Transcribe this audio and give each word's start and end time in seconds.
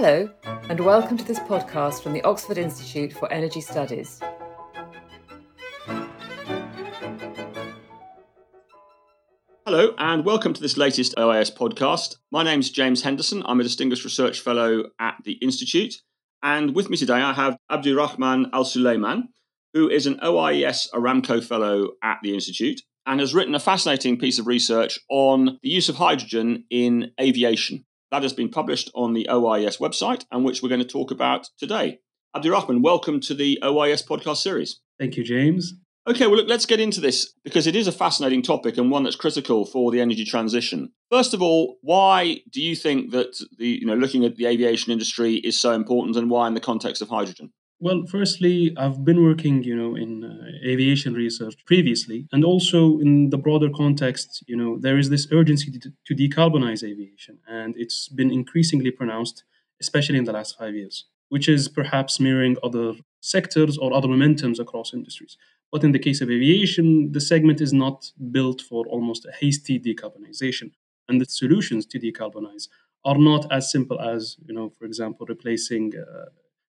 Hello, 0.00 0.30
and 0.44 0.78
welcome 0.78 1.16
to 1.16 1.24
this 1.24 1.40
podcast 1.40 2.04
from 2.04 2.12
the 2.12 2.22
Oxford 2.22 2.56
Institute 2.56 3.12
for 3.12 3.28
Energy 3.32 3.60
Studies. 3.60 4.20
Hello, 9.66 9.96
and 9.98 10.24
welcome 10.24 10.54
to 10.54 10.60
this 10.60 10.76
latest 10.76 11.16
OIES 11.16 11.52
podcast. 11.52 12.14
My 12.30 12.44
name 12.44 12.60
is 12.60 12.70
James 12.70 13.02
Henderson. 13.02 13.42
I'm 13.44 13.58
a 13.58 13.64
Distinguished 13.64 14.04
Research 14.04 14.38
Fellow 14.38 14.84
at 15.00 15.16
the 15.24 15.32
Institute. 15.32 15.96
And 16.44 16.76
with 16.76 16.90
me 16.90 16.96
today, 16.96 17.20
I 17.20 17.32
have 17.32 17.58
Abdurahman 17.68 18.50
Alsulaiman, 18.52 19.30
who 19.74 19.90
is 19.90 20.06
an 20.06 20.20
OIES 20.22 20.92
Aramco 20.94 21.42
Fellow 21.42 21.88
at 22.04 22.18
the 22.22 22.34
Institute 22.34 22.82
and 23.04 23.18
has 23.18 23.34
written 23.34 23.56
a 23.56 23.58
fascinating 23.58 24.16
piece 24.16 24.38
of 24.38 24.46
research 24.46 25.00
on 25.10 25.58
the 25.60 25.70
use 25.70 25.88
of 25.88 25.96
hydrogen 25.96 26.66
in 26.70 27.10
aviation. 27.20 27.84
That 28.10 28.22
has 28.22 28.32
been 28.32 28.48
published 28.48 28.90
on 28.94 29.12
the 29.12 29.26
OIES 29.30 29.78
website 29.78 30.24
and 30.30 30.44
which 30.44 30.62
we're 30.62 30.70
going 30.70 30.80
to 30.80 30.86
talk 30.86 31.10
about 31.10 31.50
today. 31.58 31.98
Abdurahman, 32.34 32.80
welcome 32.80 33.20
to 33.20 33.34
the 33.34 33.58
OIES 33.62 34.06
podcast 34.06 34.38
series. 34.38 34.80
Thank 34.98 35.16
you, 35.16 35.24
James. 35.24 35.74
Okay, 36.08 36.26
well, 36.26 36.36
look, 36.36 36.48
let's 36.48 36.64
get 36.64 36.80
into 36.80 37.02
this 37.02 37.34
because 37.44 37.66
it 37.66 37.76
is 37.76 37.86
a 37.86 37.92
fascinating 37.92 38.40
topic 38.40 38.78
and 38.78 38.90
one 38.90 39.02
that's 39.02 39.14
critical 39.14 39.66
for 39.66 39.90
the 39.90 40.00
energy 40.00 40.24
transition. 40.24 40.90
First 41.10 41.34
of 41.34 41.42
all, 41.42 41.76
why 41.82 42.40
do 42.50 42.62
you 42.62 42.74
think 42.74 43.10
that 43.10 43.36
the 43.58 43.68
you 43.68 43.84
know 43.84 43.94
looking 43.94 44.24
at 44.24 44.36
the 44.36 44.46
aviation 44.46 44.90
industry 44.90 45.34
is 45.34 45.60
so 45.60 45.72
important, 45.72 46.16
and 46.16 46.30
why 46.30 46.48
in 46.48 46.54
the 46.54 46.60
context 46.60 47.02
of 47.02 47.10
hydrogen? 47.10 47.52
Well, 47.80 48.04
firstly, 48.10 48.74
I've 48.76 49.04
been 49.04 49.22
working, 49.22 49.62
you 49.62 49.76
know, 49.76 49.94
in 49.94 50.24
uh, 50.24 50.48
aviation 50.66 51.14
research 51.14 51.54
previously, 51.64 52.26
and 52.32 52.44
also 52.44 52.98
in 52.98 53.30
the 53.30 53.38
broader 53.38 53.70
context, 53.70 54.42
you 54.48 54.56
know, 54.56 54.78
there 54.78 54.98
is 54.98 55.10
this 55.10 55.28
urgency 55.30 55.70
to, 55.70 55.92
to 56.06 56.14
decarbonize 56.14 56.82
aviation, 56.82 57.38
and 57.46 57.76
it's 57.76 58.08
been 58.08 58.32
increasingly 58.32 58.90
pronounced, 58.90 59.44
especially 59.80 60.18
in 60.18 60.24
the 60.24 60.32
last 60.32 60.58
five 60.58 60.74
years, 60.74 61.04
which 61.28 61.48
is 61.48 61.68
perhaps 61.68 62.18
mirroring 62.18 62.56
other 62.64 62.94
sectors 63.20 63.78
or 63.78 63.92
other 63.92 64.08
momentums 64.08 64.58
across 64.58 64.92
industries. 64.92 65.36
But 65.70 65.84
in 65.84 65.92
the 65.92 66.00
case 66.00 66.20
of 66.20 66.30
aviation, 66.30 67.12
the 67.12 67.20
segment 67.20 67.60
is 67.60 67.72
not 67.72 68.10
built 68.32 68.60
for 68.60 68.88
almost 68.88 69.24
a 69.24 69.32
hasty 69.40 69.78
decarbonization, 69.78 70.72
and 71.08 71.20
the 71.20 71.26
solutions 71.26 71.86
to 71.86 72.00
decarbonize 72.00 72.66
are 73.04 73.18
not 73.18 73.46
as 73.52 73.70
simple 73.70 74.00
as, 74.00 74.36
you 74.46 74.52
know, 74.52 74.68
for 74.68 74.84
example, 74.84 75.26
replacing 75.28 75.92
uh, 75.96 76.24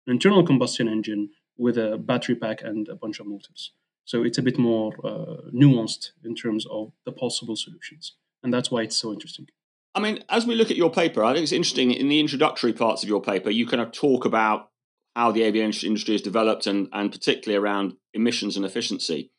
an 0.08 0.14
internal 0.14 0.46
combustion 0.46 0.88
engine 0.88 1.30
with 1.58 1.78
a 1.78 1.98
battery 1.98 2.36
pack 2.36 2.62
and 2.62 2.88
a 2.88 2.96
bunch 2.96 3.20
of 3.20 3.28
motors. 3.28 3.74
So 4.06 4.24
it's 4.24 4.38
a 4.38 4.42
bit 4.42 4.58
more 4.58 4.94
uh, 5.04 5.52
nuanced 5.54 6.12
in 6.24 6.36
terms 6.36 6.66
of 6.72 6.94
the 7.06 7.12
possible 7.12 7.56
solutions. 7.56 8.16
And 8.42 8.54
that's 8.54 8.72
why 8.72 8.82
it's 8.82 8.98
so 8.98 9.14
interesting. 9.14 9.48
I 9.94 10.00
mean, 10.00 10.24
as 10.30 10.46
we 10.46 10.56
look 10.56 10.72
at 10.72 10.78
your 10.78 10.92
paper, 10.92 11.24
I 11.24 11.34
think 11.34 11.44
it's 11.44 11.52
interesting 11.52 11.92
in 11.92 12.10
the 12.10 12.20
introductory 12.20 12.74
parts 12.74 13.04
of 13.04 13.10
your 13.10 13.22
paper, 13.22 13.50
you 13.50 13.68
kind 13.68 13.82
of 13.82 13.92
talk 13.92 14.26
about 14.26 14.70
how 15.16 15.32
the 15.32 15.44
aviation 15.44 15.88
industry 15.88 16.14
has 16.14 16.22
developed 16.22 16.68
and, 16.68 16.88
and 16.94 17.12
particularly 17.12 17.62
around 17.62 17.94
emissions 18.14 18.56
and 18.56 18.66
efficiency. 18.66 19.32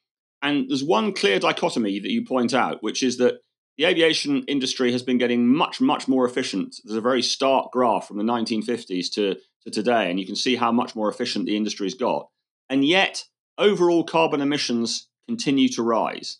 And 0.42 0.68
there's 0.68 0.84
one 0.84 1.14
clear 1.14 1.38
dichotomy 1.38 2.00
that 2.00 2.10
you 2.10 2.24
point 2.24 2.54
out, 2.54 2.82
which 2.82 3.02
is 3.02 3.18
that 3.18 3.40
the 3.78 3.84
aviation 3.84 4.44
industry 4.44 4.92
has 4.92 5.02
been 5.02 5.18
getting 5.18 5.46
much, 5.46 5.80
much 5.80 6.06
more 6.06 6.26
efficient. 6.26 6.76
There's 6.84 6.98
a 6.98 7.00
very 7.00 7.22
stark 7.22 7.72
graph 7.72 8.08
from 8.08 8.18
the 8.18 8.24
1950s 8.24 9.10
to 9.14 9.36
to 9.64 9.70
today, 9.70 10.10
and 10.10 10.18
you 10.18 10.26
can 10.26 10.36
see 10.36 10.56
how 10.56 10.72
much 10.72 10.96
more 10.96 11.08
efficient 11.08 11.46
the 11.46 11.56
industry's 11.56 11.94
got. 11.94 12.28
And 12.68 12.84
yet, 12.84 13.24
overall 13.58 14.04
carbon 14.04 14.40
emissions 14.40 15.08
continue 15.28 15.68
to 15.70 15.82
rise. 15.82 16.38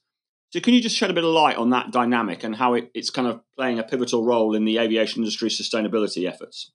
So, 0.51 0.61
can 0.61 0.75
you 0.75 0.81
just 0.81 0.97
shed 0.97 1.11
a 1.11 1.15
bit 1.15 1.25
of 1.25 1.31
light 1.31 1.57
on 1.57 1.71
that 1.71 1.93
dynamic 1.93 2.43
and 2.43 2.57
how 2.57 2.75
it, 2.75 2.91
it's 2.95 3.11
kind 3.11 3.29
of 3.29 3.41
playing 3.57 3.79
a 3.79 3.85
pivotal 3.85 4.25
role 4.25 4.55
in 4.55 4.65
the 4.65 4.79
aviation 4.79 5.23
industry's 5.23 5.61
sustainability 5.61 6.29
efforts? 6.29 6.73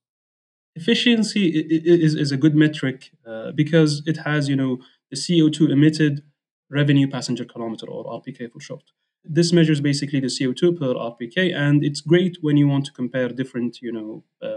Efficiency 0.76 1.48
is, 1.48 2.16
is 2.16 2.32
a 2.32 2.38
good 2.38 2.56
metric 2.56 3.12
uh, 3.26 3.52
because 3.52 4.02
it 4.06 4.18
has, 4.18 4.50
you 4.50 4.56
know, 4.56 4.80
the 5.10 5.18
CO2 5.18 5.70
emitted 5.70 6.24
revenue 6.70 7.10
passenger 7.10 7.46
kilometer 7.46 7.88
or 7.88 8.06
RPK 8.22 8.52
for 8.52 8.60
short. 8.60 8.84
This 9.24 9.52
measures 9.52 9.82
basically 9.82 10.20
the 10.20 10.28
CO2 10.28 10.80
per 10.80 10.94
RPK, 10.94 11.56
and 11.56 11.84
it's 11.84 12.02
great 12.02 12.38
when 12.42 12.58
you 12.58 12.68
want 12.68 12.86
to 12.86 12.92
compare 12.92 13.30
different, 13.30 13.82
you 13.82 13.92
know, 13.92 14.24
uh, 14.42 14.55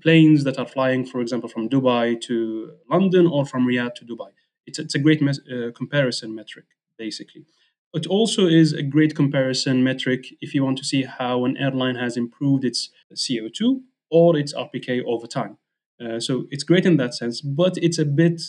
planes 0.00 0.44
that 0.44 0.58
are 0.58 0.66
flying, 0.66 1.04
for 1.04 1.20
example, 1.20 1.48
from 1.48 1.68
Dubai 1.68 2.20
to 2.22 2.72
London 2.90 3.26
or 3.26 3.44
from 3.44 3.66
Riyadh 3.66 3.94
to 3.96 4.04
Dubai. 4.04 4.30
It's, 4.66 4.78
it's 4.78 4.94
a 4.94 4.98
great 4.98 5.22
uh, 5.22 5.70
comparison 5.74 6.34
metric, 6.34 6.66
basically. 6.98 7.44
It 7.92 8.06
also 8.06 8.46
is 8.46 8.72
a 8.72 8.82
great 8.82 9.14
comparison 9.14 9.84
metric 9.84 10.26
if 10.40 10.52
you 10.54 10.64
want 10.64 10.78
to 10.78 10.84
see 10.84 11.04
how 11.04 11.44
an 11.44 11.56
airline 11.56 11.94
has 11.94 12.16
improved 12.16 12.64
its 12.64 12.90
CO2 13.14 13.82
or 14.10 14.36
its 14.36 14.52
RPK 14.52 15.02
over 15.06 15.26
time. 15.26 15.58
Uh, 16.04 16.18
so 16.18 16.46
it's 16.50 16.64
great 16.64 16.86
in 16.86 16.96
that 16.96 17.14
sense, 17.14 17.40
but 17.40 17.74
it's 17.76 17.98
a 17.98 18.04
bit, 18.04 18.42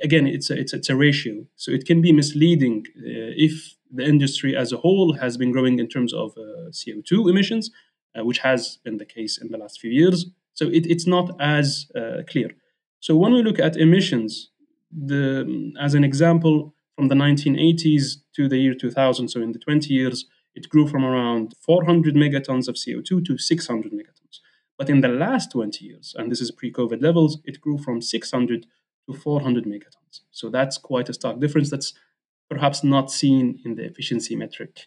again, 0.00 0.28
it's 0.28 0.48
a, 0.48 0.58
it's 0.58 0.72
it's 0.72 0.88
a 0.88 0.94
ratio. 0.94 1.44
So 1.56 1.72
it 1.72 1.86
can 1.86 2.00
be 2.00 2.12
misleading 2.12 2.84
uh, 2.98 3.34
if 3.46 3.74
the 3.90 4.04
industry 4.04 4.56
as 4.56 4.72
a 4.72 4.76
whole 4.76 5.14
has 5.14 5.36
been 5.36 5.50
growing 5.50 5.80
in 5.80 5.88
terms 5.88 6.12
of 6.12 6.32
uh, 6.38 6.70
CO2 6.70 7.28
emissions, 7.28 7.70
uh, 8.16 8.24
which 8.24 8.38
has 8.38 8.78
been 8.84 8.98
the 8.98 9.04
case 9.04 9.38
in 9.42 9.50
the 9.50 9.58
last 9.58 9.80
few 9.80 9.90
years, 9.90 10.26
so 10.54 10.66
it, 10.68 10.86
it's 10.86 11.06
not 11.06 11.30
as 11.40 11.86
uh, 11.94 12.22
clear. 12.28 12.50
So 13.00 13.16
when 13.16 13.32
we 13.32 13.42
look 13.42 13.58
at 13.58 13.76
emissions, 13.76 14.50
the, 14.90 15.72
as 15.80 15.94
an 15.94 16.04
example, 16.04 16.74
from 16.96 17.08
the 17.08 17.14
1980s 17.14 18.18
to 18.36 18.48
the 18.48 18.56
year 18.56 18.74
2000, 18.74 19.28
so 19.28 19.42
in 19.42 19.52
the 19.52 19.58
20 19.58 19.92
years, 19.92 20.26
it 20.54 20.68
grew 20.68 20.86
from 20.86 21.04
around 21.04 21.54
400 21.60 22.14
megatons 22.14 22.68
of 22.68 22.76
CO2 22.76 23.24
to 23.26 23.36
600 23.36 23.92
megatons. 23.92 24.38
But 24.78 24.88
in 24.88 25.00
the 25.00 25.08
last 25.08 25.50
20 25.52 25.84
years, 25.84 26.14
and 26.16 26.30
this 26.30 26.40
is 26.40 26.50
pre 26.50 26.72
COVID 26.72 27.02
levels, 27.02 27.38
it 27.44 27.60
grew 27.60 27.78
from 27.78 28.00
600 28.00 28.66
to 29.08 29.16
400 29.16 29.64
megatons. 29.64 30.20
So 30.30 30.48
that's 30.48 30.78
quite 30.78 31.08
a 31.08 31.14
stark 31.14 31.40
difference 31.40 31.70
that's 31.70 31.92
perhaps 32.48 32.84
not 32.84 33.10
seen 33.10 33.60
in 33.64 33.74
the 33.74 33.84
efficiency 33.84 34.36
metric 34.36 34.86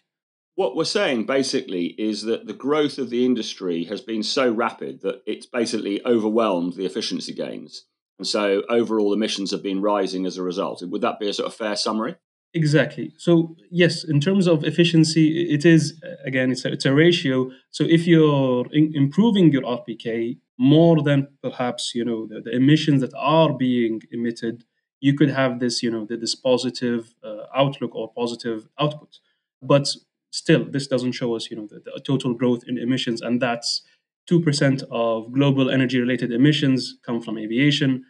what 0.58 0.74
we're 0.74 0.82
saying 0.82 1.24
basically 1.24 1.94
is 1.98 2.22
that 2.22 2.48
the 2.48 2.52
growth 2.52 2.98
of 2.98 3.10
the 3.10 3.24
industry 3.24 3.84
has 3.84 4.00
been 4.00 4.24
so 4.24 4.50
rapid 4.50 5.02
that 5.02 5.22
it's 5.24 5.46
basically 5.46 6.04
overwhelmed 6.04 6.72
the 6.72 6.84
efficiency 6.84 7.32
gains. 7.32 7.84
And 8.18 8.26
so 8.26 8.64
overall 8.68 9.12
emissions 9.12 9.52
have 9.52 9.62
been 9.62 9.80
rising 9.80 10.26
as 10.26 10.36
a 10.36 10.42
result. 10.42 10.82
Would 10.82 11.00
that 11.02 11.20
be 11.20 11.28
a 11.28 11.32
sort 11.32 11.46
of 11.46 11.54
fair 11.54 11.76
summary? 11.76 12.16
Exactly. 12.54 13.12
So 13.18 13.54
yes, 13.70 14.02
in 14.02 14.18
terms 14.18 14.48
of 14.48 14.64
efficiency, 14.64 15.48
it 15.48 15.64
is 15.64 16.02
again 16.24 16.50
it's 16.50 16.64
a, 16.64 16.72
it's 16.72 16.86
a 16.86 16.92
ratio. 16.92 17.52
So 17.70 17.84
if 17.84 18.08
you're 18.08 18.66
in, 18.72 18.90
improving 18.96 19.52
your 19.52 19.62
RPK 19.62 20.38
more 20.58 21.00
than 21.04 21.28
perhaps 21.40 21.92
you 21.94 22.04
know 22.04 22.26
the, 22.26 22.40
the, 22.40 22.50
emissions 22.50 23.00
that 23.02 23.14
are 23.16 23.52
being 23.52 24.02
emitted, 24.10 24.64
you 24.98 25.14
could 25.14 25.30
have 25.30 25.60
this 25.60 25.84
you 25.84 25.90
know 25.92 26.04
this 26.04 26.34
positive 26.34 27.14
uh, 27.22 27.44
outlook 27.54 27.94
or 27.94 28.12
positive 28.12 28.66
output. 28.76 29.20
But 29.62 29.88
still 30.30 30.64
this 30.64 30.86
doesn't 30.86 31.12
show 31.12 31.34
us 31.34 31.50
you 31.50 31.56
know 31.56 31.66
the, 31.66 31.80
the 31.84 32.00
total 32.04 32.34
growth 32.34 32.62
in 32.66 32.78
emissions 32.78 33.20
and 33.20 33.40
that's 33.40 33.82
2% 34.28 34.82
of 34.90 35.32
global 35.32 35.70
energy 35.70 35.98
related 35.98 36.32
emissions 36.32 36.98
come 37.04 37.22
from 37.22 37.38
aviation. 37.38 38.04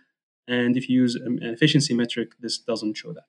And 0.48 0.76
if 0.76 0.88
you 0.88 1.02
use 1.02 1.14
an 1.14 1.38
efficiency 1.42 1.94
metric 1.94 2.32
this 2.40 2.58
doesn't 2.58 2.96
show 2.96 3.12
that. 3.12 3.24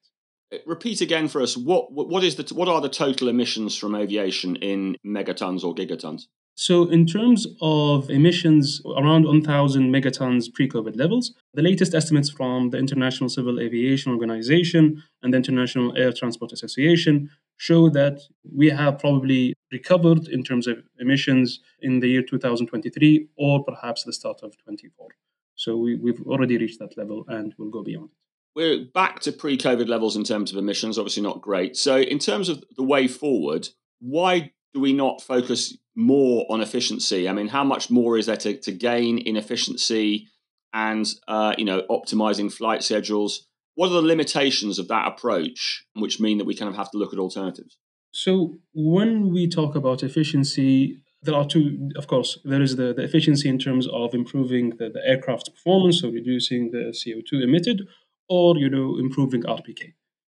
Uh, 0.52 0.58
repeat 0.66 1.00
again 1.02 1.28
for 1.28 1.42
us 1.42 1.56
what 1.56 1.92
what 1.92 2.24
is 2.24 2.36
the 2.36 2.56
what 2.56 2.68
are 2.68 2.82
the 2.82 2.90
total 2.90 3.28
emissions 3.28 3.78
from 3.78 3.94
aviation 3.94 4.56
in 4.58 4.96
megatons 5.06 5.64
or 5.64 5.76
gigatons? 5.76 6.24
So, 6.56 6.90
in 6.90 7.06
terms 7.06 7.48
of 7.62 8.10
emissions, 8.10 8.82
around 8.86 9.24
1,000 9.26 9.94
megatons 9.94 10.54
pre 10.54 10.68
COVID 10.68 10.98
levels, 10.98 11.34
the 11.54 11.62
latest 11.62 11.94
estimates 11.96 12.30
from 12.30 12.72
the 12.72 12.78
International 12.78 13.30
Civil 13.30 13.62
Aviation 13.62 14.12
Organization 14.12 15.02
and 15.24 15.34
the 15.34 15.38
International 15.38 15.96
Air 15.96 16.12
Transport 16.12 16.52
Association 16.52 17.30
show 17.60 17.90
that 17.90 18.22
we 18.56 18.70
have 18.70 18.98
probably 18.98 19.54
recovered 19.72 20.30
in 20.30 20.44
terms 20.44 20.66
of 20.66 20.78
emissions 20.98 21.60
in 21.82 22.00
the 22.00 22.08
year 22.08 22.24
2023 22.24 23.28
or 23.38 23.64
perhaps 23.66 24.04
the 24.04 24.14
start 24.14 24.40
of 24.44 24.58
24. 24.64 25.10
So, 25.56 25.76
we, 25.76 25.96
we've 25.96 26.22
already 26.26 26.58
reached 26.58 26.80
that 26.80 26.98
level 26.98 27.26
and 27.28 27.54
we'll 27.58 27.70
go 27.70 27.84
beyond 27.84 28.10
We're 28.56 28.86
back 28.86 29.20
to 29.22 29.34
pre 29.34 29.58
COVID 29.58 29.90
levels 29.90 30.16
in 30.16 30.24
terms 30.24 30.52
of 30.52 30.58
emissions, 30.58 30.98
obviously 30.98 31.22
not 31.22 31.42
great. 31.42 31.76
So, 31.76 31.98
in 31.98 32.18
terms 32.18 32.48
of 32.48 32.64
the 32.78 32.84
way 32.84 33.08
forward, 33.10 33.68
why 34.00 34.52
do 34.74 34.80
we 34.80 34.94
not 34.94 35.22
focus 35.22 35.78
more 35.96 36.46
on 36.50 36.62
efficiency? 36.62 37.28
I 37.28 37.34
mean, 37.34 37.50
how 37.50 37.66
much 37.66 37.90
more 37.92 38.18
is 38.18 38.28
there 38.28 38.38
to, 38.38 38.56
to 38.58 38.72
gain 38.72 39.18
in 39.18 39.36
efficiency 39.36 40.30
and 40.74 41.06
uh, 41.28 41.56
you 41.58 41.66
know 41.66 41.84
optimizing 41.90 42.52
flight 42.52 42.84
schedules? 42.84 43.49
What 43.80 43.92
are 43.92 44.02
the 44.02 44.12
limitations 44.14 44.78
of 44.78 44.90
that 44.90 45.08
approach, 45.08 45.86
which 45.94 46.20
mean 46.20 46.38
that 46.38 46.50
we 46.50 46.56
kind 46.60 46.70
of 46.70 46.76
have 46.76 46.92
to 46.92 46.98
look 46.98 47.14
at 47.14 47.20
alternatives? 47.20 47.78
So 48.12 48.32
when 48.74 49.32
we 49.36 49.48
talk 49.48 49.74
about 49.82 50.04
efficiency, 50.04 51.02
there 51.24 51.36
are 51.40 51.48
two. 51.54 51.90
Of 51.96 52.08
course, 52.08 52.40
there 52.44 52.62
is 52.62 52.76
the, 52.76 52.94
the 52.94 53.04
efficiency 53.04 53.48
in 53.48 53.58
terms 53.58 53.88
of 54.02 54.14
improving 54.14 54.66
the, 54.80 54.90
the 54.90 55.04
aircraft's 55.06 55.48
performance, 55.48 56.02
so 56.02 56.10
reducing 56.10 56.72
the 56.72 56.84
CO 57.00 57.22
two 57.30 57.40
emitted, 57.48 57.88
or 58.28 58.58
you 58.58 58.70
know 58.70 58.98
improving 59.06 59.44
RPK 59.44 59.82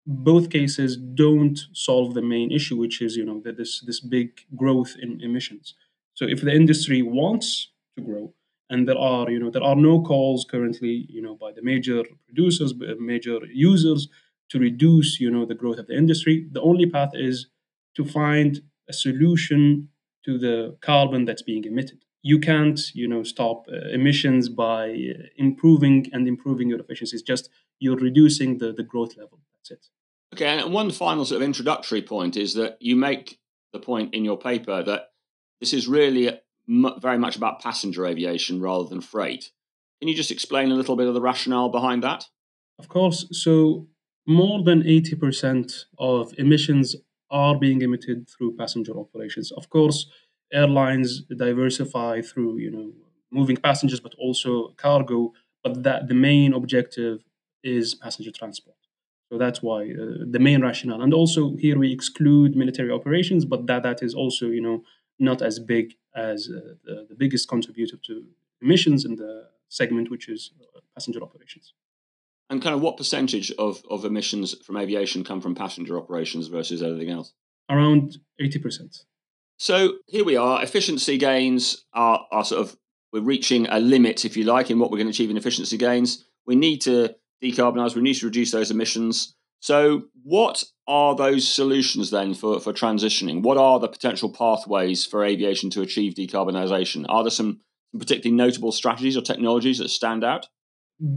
both 0.06 0.50
cases 0.50 0.96
don't 0.96 1.58
solve 1.72 2.14
the 2.14 2.22
main 2.22 2.52
issue, 2.52 2.76
which 2.76 3.02
is 3.02 3.16
you 3.16 3.24
know 3.24 3.40
that 3.44 3.56
this 3.56 3.72
this 3.88 4.00
big 4.00 4.28
growth 4.56 4.92
in 5.00 5.20
emissions. 5.20 5.74
So 6.14 6.24
if 6.34 6.40
the 6.40 6.54
industry 6.62 7.00
wants 7.02 7.70
to 7.96 8.02
grow 8.02 8.32
and 8.70 8.88
there 8.88 8.98
are 8.98 9.30
you 9.30 9.38
know 9.38 9.50
there 9.50 9.62
are 9.62 9.76
no 9.76 10.02
calls 10.02 10.44
currently 10.44 11.06
you 11.08 11.22
know 11.22 11.34
by 11.34 11.52
the 11.52 11.62
major 11.62 12.02
producers 12.26 12.74
major 12.98 13.38
users 13.52 14.08
to 14.50 14.58
reduce 14.58 15.20
you 15.20 15.30
know 15.30 15.44
the 15.44 15.54
growth 15.54 15.78
of 15.78 15.86
the 15.86 15.96
industry. 15.96 16.46
The 16.50 16.60
only 16.60 16.86
path 16.86 17.10
is 17.14 17.46
to 17.96 18.04
find 18.04 18.60
a 18.88 18.92
solution 18.92 19.88
to 20.24 20.38
the 20.38 20.76
carbon 20.80 21.24
that's 21.24 21.42
being 21.42 21.64
emitted. 21.64 22.04
You 22.22 22.38
can't 22.38 22.80
you 22.94 23.08
know 23.08 23.22
stop 23.22 23.66
uh, 23.68 23.88
emissions 23.92 24.48
by 24.48 24.90
uh, 24.90 25.22
improving 25.36 26.06
and 26.12 26.26
improving 26.26 26.68
your 26.68 26.80
efficiencies. 26.80 27.22
Just 27.22 27.50
you're 27.78 27.96
reducing 27.96 28.58
the 28.58 28.72
the 28.72 28.82
growth 28.82 29.16
level. 29.16 29.40
That's 29.58 29.70
it. 29.70 29.86
Okay 30.34 30.46
and 30.46 30.72
one 30.72 30.90
final 30.90 31.24
sort 31.24 31.40
of 31.42 31.46
introductory 31.46 32.02
point 32.02 32.36
is 32.36 32.54
that 32.54 32.76
you 32.80 32.96
make 32.96 33.38
the 33.72 33.78
point 33.78 34.14
in 34.14 34.24
your 34.24 34.38
paper 34.38 34.82
that 34.82 35.10
this 35.60 35.72
is 35.72 35.88
really 35.88 36.38
very 36.68 37.18
much 37.18 37.36
about 37.36 37.62
passenger 37.62 38.06
aviation 38.06 38.60
rather 38.60 38.88
than 38.88 39.00
freight. 39.00 39.50
Can 40.00 40.08
you 40.08 40.14
just 40.14 40.30
explain 40.30 40.70
a 40.70 40.74
little 40.74 40.96
bit 40.96 41.06
of 41.06 41.14
the 41.14 41.20
rationale 41.20 41.68
behind 41.68 42.02
that? 42.02 42.26
Of 42.78 42.88
course. 42.88 43.26
So, 43.32 43.86
more 44.26 44.62
than 44.62 44.82
80% 44.82 45.84
of 45.98 46.34
emissions 46.36 46.96
are 47.30 47.56
being 47.56 47.80
emitted 47.82 48.28
through 48.28 48.56
passenger 48.56 48.98
operations. 48.98 49.52
Of 49.52 49.70
course, 49.70 50.06
airlines 50.52 51.22
diversify 51.22 52.22
through, 52.22 52.58
you 52.58 52.70
know, 52.70 52.92
moving 53.30 53.56
passengers 53.56 54.00
but 54.00 54.14
also 54.18 54.74
cargo, 54.76 55.32
but 55.62 55.82
that 55.82 56.08
the 56.08 56.14
main 56.14 56.52
objective 56.52 57.24
is 57.62 57.94
passenger 57.94 58.30
transport. 58.30 58.76
So 59.30 59.38
that's 59.38 59.62
why 59.62 59.90
uh, 59.90 60.24
the 60.30 60.38
main 60.38 60.62
rationale. 60.62 61.02
And 61.02 61.12
also 61.12 61.56
here 61.56 61.78
we 61.78 61.92
exclude 61.92 62.54
military 62.54 62.92
operations, 62.92 63.44
but 63.44 63.66
that 63.66 63.82
that 63.82 64.02
is 64.02 64.14
also, 64.14 64.46
you 64.46 64.60
know, 64.60 64.82
not 65.18 65.42
as 65.42 65.58
big 65.58 65.94
as 66.14 66.48
uh, 66.48 66.74
the, 66.84 67.06
the, 67.08 67.14
biggest 67.14 67.48
contributor 67.48 67.96
to 68.06 68.24
emissions 68.62 69.04
in 69.04 69.16
the 69.16 69.48
segment, 69.68 70.10
which 70.10 70.28
is 70.28 70.52
uh, 70.60 70.80
passenger 70.94 71.22
operations. 71.22 71.74
And 72.48 72.62
kind 72.62 72.74
of 72.74 72.80
what 72.80 72.96
percentage 72.96 73.50
of, 73.52 73.82
of 73.90 74.04
emissions 74.04 74.54
from 74.64 74.76
aviation 74.76 75.24
come 75.24 75.40
from 75.40 75.54
passenger 75.54 75.98
operations 75.98 76.46
versus 76.48 76.82
everything 76.82 77.10
else? 77.10 77.32
Around 77.68 78.18
80%. 78.40 79.04
So 79.58 79.94
here 80.06 80.24
we 80.24 80.36
are. 80.36 80.62
Efficiency 80.62 81.18
gains 81.18 81.84
are, 81.92 82.26
are 82.30 82.44
sort 82.44 82.60
of, 82.60 82.76
we're 83.12 83.22
reaching 83.22 83.66
a 83.66 83.80
limit, 83.80 84.24
if 84.24 84.36
you 84.36 84.44
like, 84.44 84.70
in 84.70 84.78
what 84.78 84.90
we're 84.90 84.98
going 84.98 85.08
to 85.08 85.12
achieve 85.12 85.30
in 85.30 85.36
efficiency 85.36 85.76
gains. 85.76 86.24
We 86.46 86.54
need 86.56 86.82
to 86.82 87.14
decarbonize, 87.42 87.94
we 87.94 88.02
need 88.02 88.14
to 88.14 88.26
reduce 88.26 88.50
those 88.50 88.70
emissions. 88.70 89.34
So, 89.60 90.04
what 90.22 90.64
are 90.86 91.14
those 91.14 91.48
solutions 91.48 92.10
then 92.10 92.34
for, 92.34 92.60
for 92.60 92.72
transitioning? 92.72 93.42
What 93.42 93.56
are 93.56 93.80
the 93.80 93.88
potential 93.88 94.30
pathways 94.30 95.04
for 95.04 95.24
aviation 95.24 95.70
to 95.70 95.82
achieve 95.82 96.14
decarbonisation? 96.14 97.06
Are 97.08 97.24
there 97.24 97.30
some 97.30 97.60
particularly 97.98 98.36
notable 98.36 98.72
strategies 98.72 99.16
or 99.16 99.22
technologies 99.22 99.78
that 99.78 99.88
stand 99.88 100.24
out? 100.24 100.46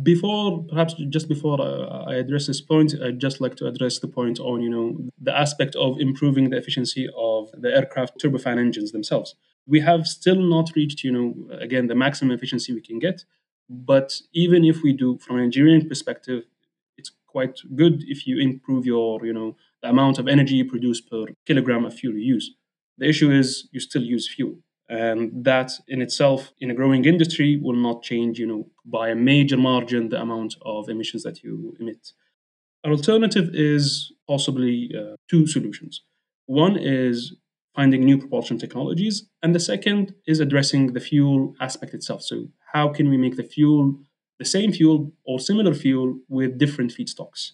Before, 0.04 0.66
perhaps 0.70 0.96
just 1.10 1.30
before 1.30 1.62
uh, 1.62 2.04
I 2.06 2.16
address 2.16 2.48
this 2.48 2.60
point, 2.60 2.94
I'd 3.02 3.20
just 3.20 3.40
like 3.40 3.56
to 3.58 3.68
address 3.68 4.00
the 4.00 4.10
point 4.10 4.40
on, 4.40 4.62
you 4.62 4.70
know, 4.70 4.98
the 5.22 5.36
aspect 5.36 5.76
of 5.76 6.00
improving 6.00 6.50
the 6.50 6.58
efficiency 6.58 7.08
of 7.16 7.50
the 7.54 7.74
aircraft 7.74 8.20
turbofan 8.22 8.58
engines 8.58 8.92
themselves. 8.92 9.36
We 9.66 9.80
have 9.82 10.06
still 10.06 10.42
not 10.42 10.72
reached, 10.76 11.04
you 11.04 11.12
know, 11.12 11.56
again, 11.60 11.88
the 11.88 11.96
maximum 11.96 12.32
efficiency 12.32 12.74
we 12.74 12.82
can 12.82 13.00
get. 13.00 13.24
But 13.70 14.20
even 14.34 14.66
if 14.66 14.82
we 14.82 14.92
do, 14.92 15.18
from 15.20 15.38
an 15.38 15.44
engineering 15.44 15.88
perspective, 15.88 16.44
quite 17.32 17.60
good 17.76 18.04
if 18.08 18.26
you 18.28 18.40
improve 18.40 18.86
your, 18.86 19.26
you 19.26 19.34
know, 19.34 19.56
the 19.82 19.90
amount 19.90 20.20
of 20.20 20.28
energy 20.28 20.56
you 20.56 20.66
produce 20.66 21.02
per 21.02 21.26
kilogram 21.46 21.86
of 21.86 21.94
fuel 21.94 22.16
you 22.16 22.34
use. 22.36 22.56
The 22.98 23.08
issue 23.08 23.32
is 23.32 23.68
you 23.72 23.80
still 23.80 24.04
use 24.04 24.28
fuel. 24.28 24.56
And 24.90 25.46
that 25.46 25.72
in 25.88 26.02
itself, 26.02 26.52
in 26.60 26.72
a 26.72 26.74
growing 26.74 27.06
industry, 27.06 27.60
will 27.62 27.76
not 27.76 28.02
change, 28.02 28.40
you 28.40 28.48
know, 28.48 28.68
by 28.84 29.10
a 29.10 29.16
major 29.16 29.58
margin 29.58 30.10
the 30.10 30.20
amount 30.20 30.56
of 30.64 30.90
emissions 30.90 31.24
that 31.24 31.44
you 31.44 31.76
emit. 31.80 32.12
An 32.84 32.92
alternative 32.92 33.50
is 33.54 34.12
possibly 34.28 34.92
uh, 34.98 35.16
two 35.30 35.46
solutions. 35.46 36.04
One 36.48 36.76
is 36.78 37.36
finding 37.76 38.04
new 38.04 38.18
propulsion 38.18 38.58
technologies, 38.58 39.30
and 39.44 39.54
the 39.54 39.60
second 39.60 40.16
is 40.26 40.40
addressing 40.40 40.94
the 40.94 41.00
fuel 41.00 41.54
aspect 41.62 41.94
itself. 41.94 42.24
So, 42.24 42.48
how 42.74 42.90
can 42.90 43.10
we 43.10 43.18
make 43.18 43.36
the 43.36 43.44
fuel 43.44 44.00
the 44.40 44.46
same 44.46 44.72
fuel 44.72 45.12
or 45.26 45.40
similar 45.40 45.74
fuel 45.74 46.20
with 46.28 46.58
different 46.58 46.92
feedstocks? 46.92 47.52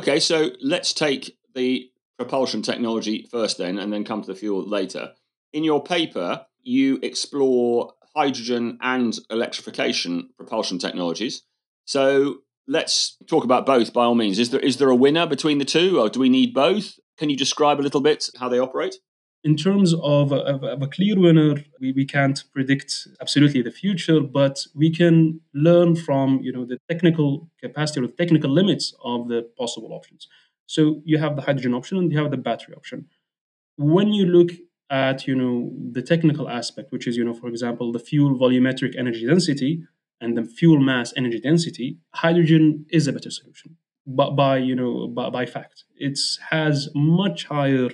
Okay, 0.00 0.18
so 0.18 0.50
let's 0.60 0.92
take 0.92 1.36
the 1.54 1.90
propulsion 2.18 2.62
technology 2.62 3.28
first, 3.30 3.58
then, 3.58 3.78
and 3.78 3.92
then 3.92 4.04
come 4.04 4.22
to 4.22 4.26
the 4.26 4.38
fuel 4.38 4.66
later. 4.66 5.12
In 5.52 5.64
your 5.64 5.82
paper, 5.82 6.46
you 6.62 6.98
explore 7.02 7.92
hydrogen 8.16 8.78
and 8.80 9.18
electrification 9.30 10.30
propulsion 10.36 10.78
technologies. 10.78 11.42
So 11.84 12.38
let's 12.66 13.16
talk 13.26 13.44
about 13.44 13.66
both 13.66 13.92
by 13.92 14.04
all 14.04 14.14
means. 14.14 14.38
Is 14.38 14.50
there 14.50 14.60
is 14.60 14.78
there 14.78 14.88
a 14.88 14.96
winner 14.96 15.26
between 15.26 15.58
the 15.58 15.64
two, 15.64 16.00
or 16.00 16.08
do 16.08 16.20
we 16.20 16.28
need 16.28 16.54
both? 16.54 16.98
Can 17.18 17.28
you 17.30 17.36
describe 17.36 17.80
a 17.80 17.82
little 17.82 18.00
bit 18.00 18.28
how 18.38 18.48
they 18.48 18.58
operate? 18.58 18.96
In 19.44 19.56
terms 19.56 19.92
of 19.92 20.30
a, 20.30 20.36
of 20.36 20.82
a 20.82 20.86
clear 20.86 21.18
winner, 21.18 21.56
we, 21.80 21.90
we 21.92 22.04
can't 22.04 22.44
predict 22.52 23.08
absolutely 23.20 23.60
the 23.60 23.72
future, 23.72 24.20
but 24.20 24.64
we 24.74 24.88
can 24.88 25.40
learn 25.52 25.96
from 25.96 26.38
you 26.42 26.52
know 26.52 26.64
the 26.64 26.78
technical 26.88 27.50
capacity 27.60 28.00
or 28.00 28.06
the 28.06 28.12
technical 28.12 28.50
limits 28.50 28.94
of 29.04 29.28
the 29.28 29.42
possible 29.58 29.92
options. 29.92 30.28
So 30.66 31.02
you 31.04 31.18
have 31.18 31.34
the 31.34 31.42
hydrogen 31.42 31.74
option 31.74 31.98
and 31.98 32.12
you 32.12 32.18
have 32.22 32.30
the 32.30 32.36
battery 32.36 32.74
option. 32.74 33.06
When 33.76 34.12
you 34.12 34.26
look 34.26 34.52
at 34.90 35.26
you 35.26 35.34
know 35.34 35.72
the 35.90 36.02
technical 36.02 36.48
aspect, 36.48 36.92
which 36.92 37.06
is 37.08 37.16
you 37.16 37.24
know 37.24 37.34
for 37.34 37.48
example 37.48 37.90
the 37.90 37.98
fuel 37.98 38.38
volumetric 38.38 38.96
energy 38.96 39.26
density 39.26 39.82
and 40.20 40.36
the 40.38 40.44
fuel 40.44 40.78
mass 40.78 41.12
energy 41.16 41.40
density, 41.40 41.98
hydrogen 42.14 42.86
is 42.90 43.08
a 43.08 43.12
better 43.12 43.30
solution. 43.30 43.76
But 44.06 44.36
by 44.36 44.58
you 44.58 44.76
know 44.76 45.08
by, 45.08 45.30
by 45.30 45.46
fact, 45.46 45.84
it 45.96 46.18
has 46.50 46.88
much 46.94 47.46
higher 47.46 47.90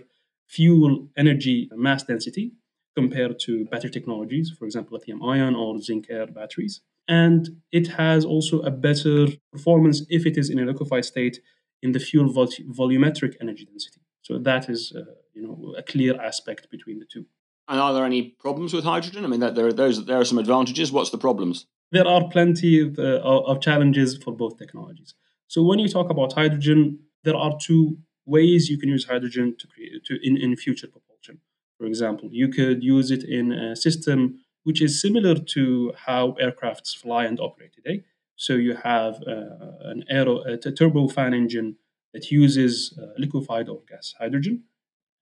fuel 0.49 1.09
energy 1.17 1.69
mass 1.75 2.03
density 2.03 2.53
compared 2.97 3.39
to 3.39 3.65
battery 3.67 3.91
technologies, 3.91 4.51
for 4.59 4.65
example, 4.65 4.97
lithium 4.97 5.23
ion 5.23 5.55
or 5.55 5.81
zinc 5.81 6.07
air 6.11 6.27
batteries. 6.27 6.81
And 7.07 7.49
it 7.71 7.87
has 8.03 8.25
also 8.25 8.61
a 8.61 8.71
better 8.71 9.29
performance 9.53 10.03
if 10.09 10.27
it 10.27 10.37
is 10.37 10.51
in 10.51 10.59
a 10.59 10.67
liquefied 10.67 11.05
state 11.05 11.41
in 11.83 11.93
the 11.93 12.01
fuel 12.01 12.31
vol- 12.33 12.49
volumetric 12.81 13.35
energy 13.41 13.65
density. 13.65 14.01
So 14.23 14.39
that 14.39 14.69
is, 14.69 14.93
uh, 14.95 15.13
you 15.33 15.43
know, 15.43 15.75
a 15.79 15.83
clear 15.83 16.21
aspect 16.21 16.71
between 16.71 16.99
the 16.99 17.07
two. 17.07 17.25
And 17.69 17.79
are 17.81 17.93
there 17.95 18.05
any 18.05 18.23
problems 18.41 18.73
with 18.73 18.85
hydrogen? 18.85 19.25
I 19.25 19.29
mean, 19.29 19.41
there 19.41 19.67
are 19.67 19.73
those. 19.73 20.05
There 20.05 20.19
are 20.19 20.25
some 20.25 20.39
advantages. 20.39 20.91
What's 20.91 21.11
the 21.11 21.19
problems? 21.19 21.67
There 21.93 22.07
are 22.07 22.29
plenty 22.29 22.81
of, 22.81 22.99
uh, 22.99 23.21
of 23.23 23.61
challenges 23.61 24.19
for 24.23 24.33
both 24.33 24.59
technologies. 24.59 25.15
So 25.47 25.63
when 25.63 25.79
you 25.79 25.89
talk 25.89 26.11
about 26.11 26.33
hydrogen, 26.33 26.99
there 27.25 27.37
are 27.37 27.57
two 27.61 27.99
ways 28.37 28.69
you 28.69 28.79
can 28.79 28.89
use 28.97 29.05
hydrogen 29.13 29.57
to 29.61 29.67
create 29.67 30.05
to 30.05 30.15
in, 30.23 30.37
in 30.37 30.57
future 30.57 30.89
propulsion. 30.95 31.41
For 31.79 31.87
example, 31.87 32.29
you 32.33 32.49
could 32.49 32.83
use 32.83 33.11
it 33.11 33.23
in 33.39 33.53
a 33.53 33.77
system 33.77 34.21
which 34.65 34.83
is 34.83 35.01
similar 35.01 35.35
to 35.35 35.93
how 36.07 36.23
aircrafts 36.45 36.91
fly 37.03 37.25
and 37.25 37.41
operate 37.41 37.73
today. 37.73 38.05
So 38.37 38.53
you 38.55 38.75
have 38.75 39.15
uh, 39.27 39.93
an 39.93 40.05
aero, 40.11 40.35
a 40.43 40.59
turbofan 40.59 41.35
engine 41.35 41.77
that 42.13 42.31
uses 42.31 42.73
uh, 42.99 43.07
liquefied 43.19 43.69
or 43.69 43.81
gas 43.89 44.15
hydrogen, 44.19 44.65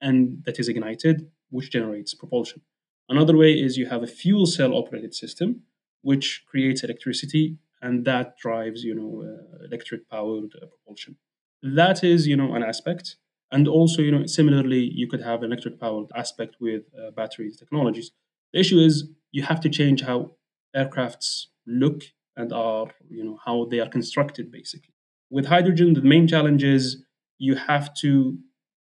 and 0.00 0.42
that 0.44 0.58
is 0.58 0.68
ignited, 0.68 1.30
which 1.50 1.70
generates 1.70 2.12
propulsion. 2.14 2.60
Another 3.08 3.36
way 3.36 3.52
is 3.52 3.76
you 3.76 3.86
have 3.86 4.02
a 4.02 4.06
fuel 4.20 4.46
cell 4.46 4.74
operated 4.74 5.14
system, 5.14 5.62
which 6.02 6.44
creates 6.50 6.82
electricity, 6.82 7.56
and 7.80 8.04
that 8.04 8.36
drives, 8.36 8.82
you 8.82 8.94
know, 8.94 9.12
uh, 9.22 9.64
electric 9.64 10.08
powered 10.10 10.52
uh, 10.60 10.66
propulsion. 10.66 11.16
That 11.62 12.04
is, 12.04 12.26
you 12.26 12.36
know, 12.36 12.54
an 12.54 12.62
aspect. 12.62 13.16
And 13.50 13.68
also, 13.68 14.02
you 14.02 14.10
know, 14.10 14.26
similarly, 14.26 14.90
you 14.92 15.08
could 15.08 15.22
have 15.22 15.42
electric 15.42 15.78
powered 15.80 16.10
aspect 16.14 16.56
with 16.60 16.82
uh, 16.98 17.10
battery 17.12 17.50
technologies. 17.56 18.10
The 18.52 18.60
issue 18.60 18.78
is 18.78 19.08
you 19.32 19.42
have 19.42 19.60
to 19.60 19.68
change 19.68 20.02
how 20.02 20.32
aircrafts 20.74 21.46
look 21.66 22.02
and 22.36 22.52
are 22.52 22.88
you 23.08 23.24
know 23.24 23.38
how 23.44 23.64
they 23.64 23.80
are 23.80 23.88
constructed 23.88 24.50
basically 24.52 24.94
with 25.30 25.46
hydrogen 25.46 25.94
the 25.94 26.02
main 26.02 26.28
challenge 26.28 26.62
is 26.62 27.02
you 27.38 27.54
have 27.54 27.94
to 27.94 28.38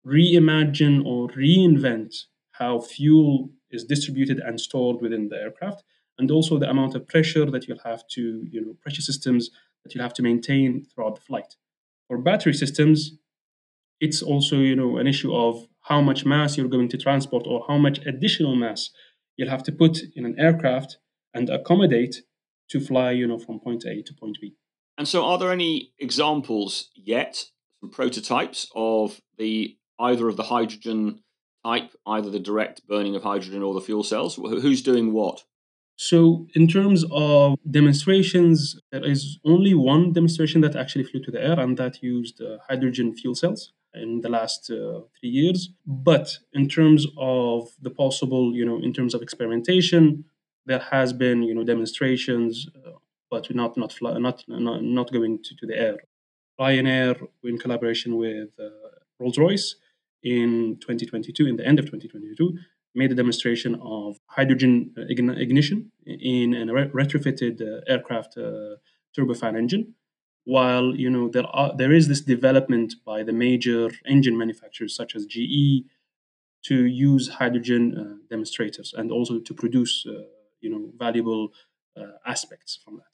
reimagine 0.07 1.05
or 1.05 1.29
reinvent 1.31 2.15
how 2.53 2.81
fuel 2.81 3.51
is 3.71 3.85
distributed 3.85 4.39
and 4.39 4.61
stored 4.61 5.01
within 5.01 5.29
the 5.29 5.37
aircraft 5.37 5.83
and 6.19 6.31
also 6.31 6.59
the 6.59 6.69
amount 6.71 6.95
of 6.95 7.07
pressure 7.09 7.47
that 7.51 7.67
you'll 7.67 7.79
have 7.85 8.07
to 8.09 8.45
you 8.51 8.61
know 8.65 8.75
pressure 8.83 9.03
systems 9.03 9.51
that 9.83 9.95
you'll 9.95 10.05
have 10.05 10.15
to 10.15 10.23
maintain 10.23 10.85
throughout 10.85 11.17
the 11.17 11.21
flight 11.21 11.57
for 12.13 12.19
battery 12.19 12.53
systems 12.53 13.13
it's 13.99 14.21
also 14.21 14.57
you 14.57 14.77
know 14.77 14.99
an 14.99 15.07
issue 15.07 15.35
of 15.35 15.67
how 15.85 16.03
much 16.03 16.27
mass 16.27 16.59
you're 16.59 16.69
going 16.69 16.89
to 16.89 16.99
transport 16.99 17.45
or 17.47 17.65
how 17.69 17.79
much 17.79 18.05
additional 18.05 18.55
mass 18.55 18.91
you'll 19.37 19.49
have 19.49 19.63
to 19.63 19.73
put 19.73 19.99
in 20.15 20.27
an 20.27 20.37
aircraft 20.39 20.99
and 21.33 21.49
accommodate 21.49 22.17
to 22.69 22.81
fly, 22.81 23.11
you 23.13 23.27
know, 23.27 23.39
from 23.39 23.61
point 23.61 23.85
A 23.85 24.03
to 24.03 24.15
point 24.15 24.37
B. 24.41 24.55
And 24.99 25.09
so, 25.09 25.25
are 25.25 25.39
there 25.39 25.51
any 25.51 25.93
examples 25.99 26.91
yet, 26.95 27.45
some 27.81 27.91
prototypes 27.91 28.69
of 28.75 29.21
the 29.39 29.77
either 29.99 30.29
of 30.29 30.37
the 30.37 30.45
hydrogen 30.45 31.23
type, 31.65 31.93
either 32.07 32.29
the 32.29 32.39
direct 32.39 32.87
burning 32.87 33.17
of 33.17 33.23
hydrogen 33.23 33.63
or 33.63 33.73
the 33.73 33.81
fuel 33.81 34.05
cells? 34.05 34.37
Who's 34.37 34.83
doing 34.83 35.13
what? 35.13 35.45
So, 35.97 36.47
in 36.55 36.67
terms 36.69 37.05
of 37.13 37.59
demonstrations, 37.71 38.81
there 38.91 39.05
is 39.05 39.39
only 39.45 39.75
one 39.75 40.13
demonstration 40.13 40.61
that 40.63 40.75
actually 40.75 41.05
flew 41.05 41.21
to 41.23 41.31
the 41.31 41.43
air, 41.43 41.61
and 41.61 41.77
that 41.77 42.03
used 42.03 42.41
uh, 42.41 42.59
hydrogen 42.69 43.15
fuel 43.15 43.35
cells 43.35 43.73
in 43.95 44.21
the 44.23 44.29
last 44.29 44.71
uh, 44.71 45.01
three 45.21 45.29
years. 45.29 45.71
But 45.87 46.39
in 46.53 46.69
terms 46.69 47.07
of 47.19 47.69
the 47.81 47.91
possible, 47.91 48.55
you 48.55 48.65
know, 48.65 48.79
in 48.83 48.93
terms 48.93 49.15
of 49.15 49.23
experimentation, 49.23 50.25
there 50.67 50.79
has 50.79 51.13
been, 51.13 51.43
you 51.43 51.55
know, 51.55 51.65
demonstrations, 51.65 52.67
uh, 52.75 52.93
but 53.31 53.55
not 53.55 53.77
not 53.77 53.93
fly, 53.93 54.19
not, 54.19 54.45
not 54.49 54.83
not 54.83 55.13
going 55.13 55.43
to, 55.43 55.57
to 55.57 55.67
the 55.67 55.79
air. 55.79 55.99
Ryanair, 56.61 57.21
in 57.45 57.59
collaboration 57.59 58.17
with 58.17 58.51
uh, 58.59 58.69
Rolls 59.19 59.39
Royce, 59.39 59.77
in 60.23 60.77
2022, 60.81 61.47
in 61.47 61.57
the 61.57 61.67
end 61.67 61.79
of 61.79 61.87
2022, 61.87 62.59
made 62.95 63.11
a 63.13 63.15
demonstration 63.15 63.81
of 63.83 64.19
hydrogen 64.27 64.93
uh, 64.99 65.03
ignition 65.03 65.91
in 66.07 66.55
a 66.55 66.73
retrofitted 66.73 67.61
uh, 67.61 67.81
aircraft 67.89 68.37
uh, 68.37 68.77
turbofan 69.17 69.57
engine. 69.57 69.95
While 70.45 70.97
you 70.97 71.09
know 71.09 71.29
there 71.29 71.47
are 71.47 71.75
there 71.77 71.93
is 71.93 72.09
this 72.09 72.21
development 72.21 72.95
by 73.07 73.23
the 73.23 73.33
major 73.33 73.91
engine 74.07 74.37
manufacturers 74.37 74.95
such 74.95 75.15
as 75.15 75.25
GE 75.27 75.85
to 76.65 76.87
use 76.87 77.29
hydrogen 77.29 77.97
uh, 77.97 78.17
demonstrators 78.29 78.93
and 78.97 79.11
also 79.11 79.39
to 79.39 79.55
produce 79.55 80.05
uh, 80.07 80.23
you 80.61 80.71
know 80.71 80.91
valuable 80.99 81.53
uh, 81.97 82.03
aspects 82.27 82.79
from 82.85 82.97
that. 82.97 83.05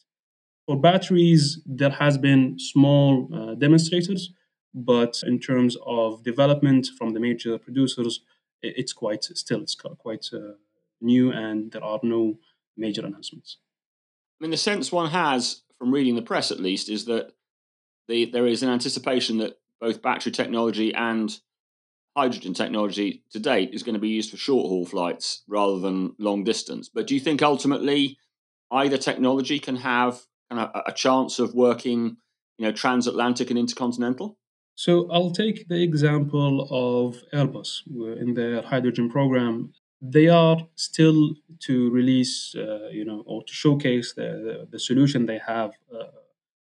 For 0.67 0.79
batteries, 0.79 1.61
there 1.65 1.91
has 1.91 2.19
been 2.19 2.59
small 2.59 3.27
demonstrators, 3.57 4.35
but 4.75 5.23
in 5.27 5.41
terms 5.41 5.79
of 5.87 6.23
development 6.23 6.89
from 6.99 7.15
the 7.15 7.21
major 7.21 7.57
producers, 7.57 8.21
it's 8.63 8.93
quite 8.93 9.25
still 9.25 9.63
it's 9.63 9.75
quite 9.75 10.29
uh, 10.33 10.55
new 11.01 11.33
and 11.33 11.73
there 11.73 11.85
are 11.85 12.01
no 12.03 12.39
major 12.77 13.05
announcements. 13.05 13.59
I 14.41 14.45
mean, 14.45 14.51
the 14.51 14.57
sense 14.57 14.93
one 14.93 15.11
has 15.11 15.63
from 15.79 15.93
reading 15.93 16.17
the 16.17 16.23
press, 16.23 16.51
at 16.51 16.61
least, 16.61 16.89
is 16.89 17.05
that 17.07 17.33
the, 18.09 18.27
there 18.27 18.47
is 18.47 18.63
an 18.63 18.71
anticipation 18.71 19.39
that 19.39 19.59
both 19.81 20.03
battery 20.03 20.33
technology 20.33 20.95
and 20.95 21.39
hydrogen 22.17 22.55
technology 22.55 23.23
to 23.31 23.39
date 23.39 23.71
is 23.73 23.83
going 23.83 23.95
to 23.95 24.01
be 24.01 24.09
used 24.09 24.31
for 24.31 24.37
short 24.37 24.67
haul 24.67 24.85
flights 24.85 25.43
rather 25.47 25.79
than 25.79 26.15
long 26.19 26.43
distance. 26.43 26.89
But 26.89 27.07
do 27.07 27.15
you 27.15 27.21
think 27.21 27.43
ultimately 27.43 28.19
either 28.73 28.97
technology 28.97 29.59
can 29.59 29.77
have 29.77 30.23
of 30.51 30.71
a 30.87 30.93
chance 30.93 31.39
of 31.39 31.55
working, 31.55 32.17
you 32.57 32.67
know, 32.67 32.73
transatlantic 32.73 33.51
and 33.51 33.59
intercontinental? 33.59 34.38
So 34.85 35.11
I'll 35.11 35.33
take 35.33 35.67
the 35.67 35.83
example 35.83 36.69
of 36.71 37.25
Airbus 37.35 37.71
in 38.23 38.35
their 38.35 38.63
hydrogen 38.63 39.11
program. 39.11 39.73
They 40.01 40.29
are 40.29 40.59
still 40.77 41.35
to 41.67 41.91
release, 41.91 42.55
uh, 42.55 42.89
you 42.93 43.05
know, 43.05 43.25
or 43.27 43.43
to 43.43 43.53
showcase 43.53 44.13
the, 44.13 44.69
the, 44.71 44.79
solution 44.79 45.27
they 45.27 45.41
have 45.45 45.73
uh, 45.93 46.05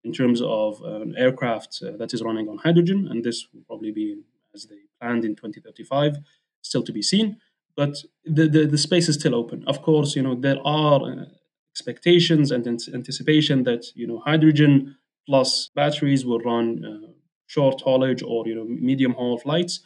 in 0.05 0.13
terms 0.13 0.41
of 0.41 0.81
an 0.81 1.13
aircraft 1.17 1.83
uh, 1.85 1.97
that 1.97 2.13
is 2.13 2.21
running 2.21 2.47
on 2.47 2.59
hydrogen, 2.59 3.05
and 3.09 3.21
this 3.21 3.47
will 3.53 3.63
probably 3.67 3.91
be 3.91 4.21
as 4.55 4.67
they 4.67 4.79
planned 5.01 5.25
in 5.25 5.35
2035, 5.35 6.19
still 6.61 6.83
to 6.83 6.93
be 6.93 7.01
seen. 7.01 7.35
But 7.75 7.97
the, 8.23 8.47
the, 8.47 8.65
the 8.65 8.77
space 8.77 9.09
is 9.09 9.15
still 9.15 9.35
open. 9.35 9.65
Of 9.67 9.81
course, 9.81 10.15
you 10.15 10.21
know, 10.21 10.35
there 10.35 10.61
are 10.63 11.01
uh, 11.03 11.25
expectations 11.73 12.49
and 12.49 12.65
anticipation 12.65 13.63
that, 13.63 13.87
you 13.93 14.07
know, 14.07 14.19
hydrogen 14.19 14.95
plus 15.27 15.69
batteries 15.75 16.25
will 16.25 16.39
run 16.39 16.85
uh, 16.85 17.08
short 17.49 17.81
haulage 17.81 18.23
or 18.23 18.47
you 18.47 18.55
know 18.55 18.65
medium 18.65 19.13
haul 19.13 19.37
flights 19.37 19.81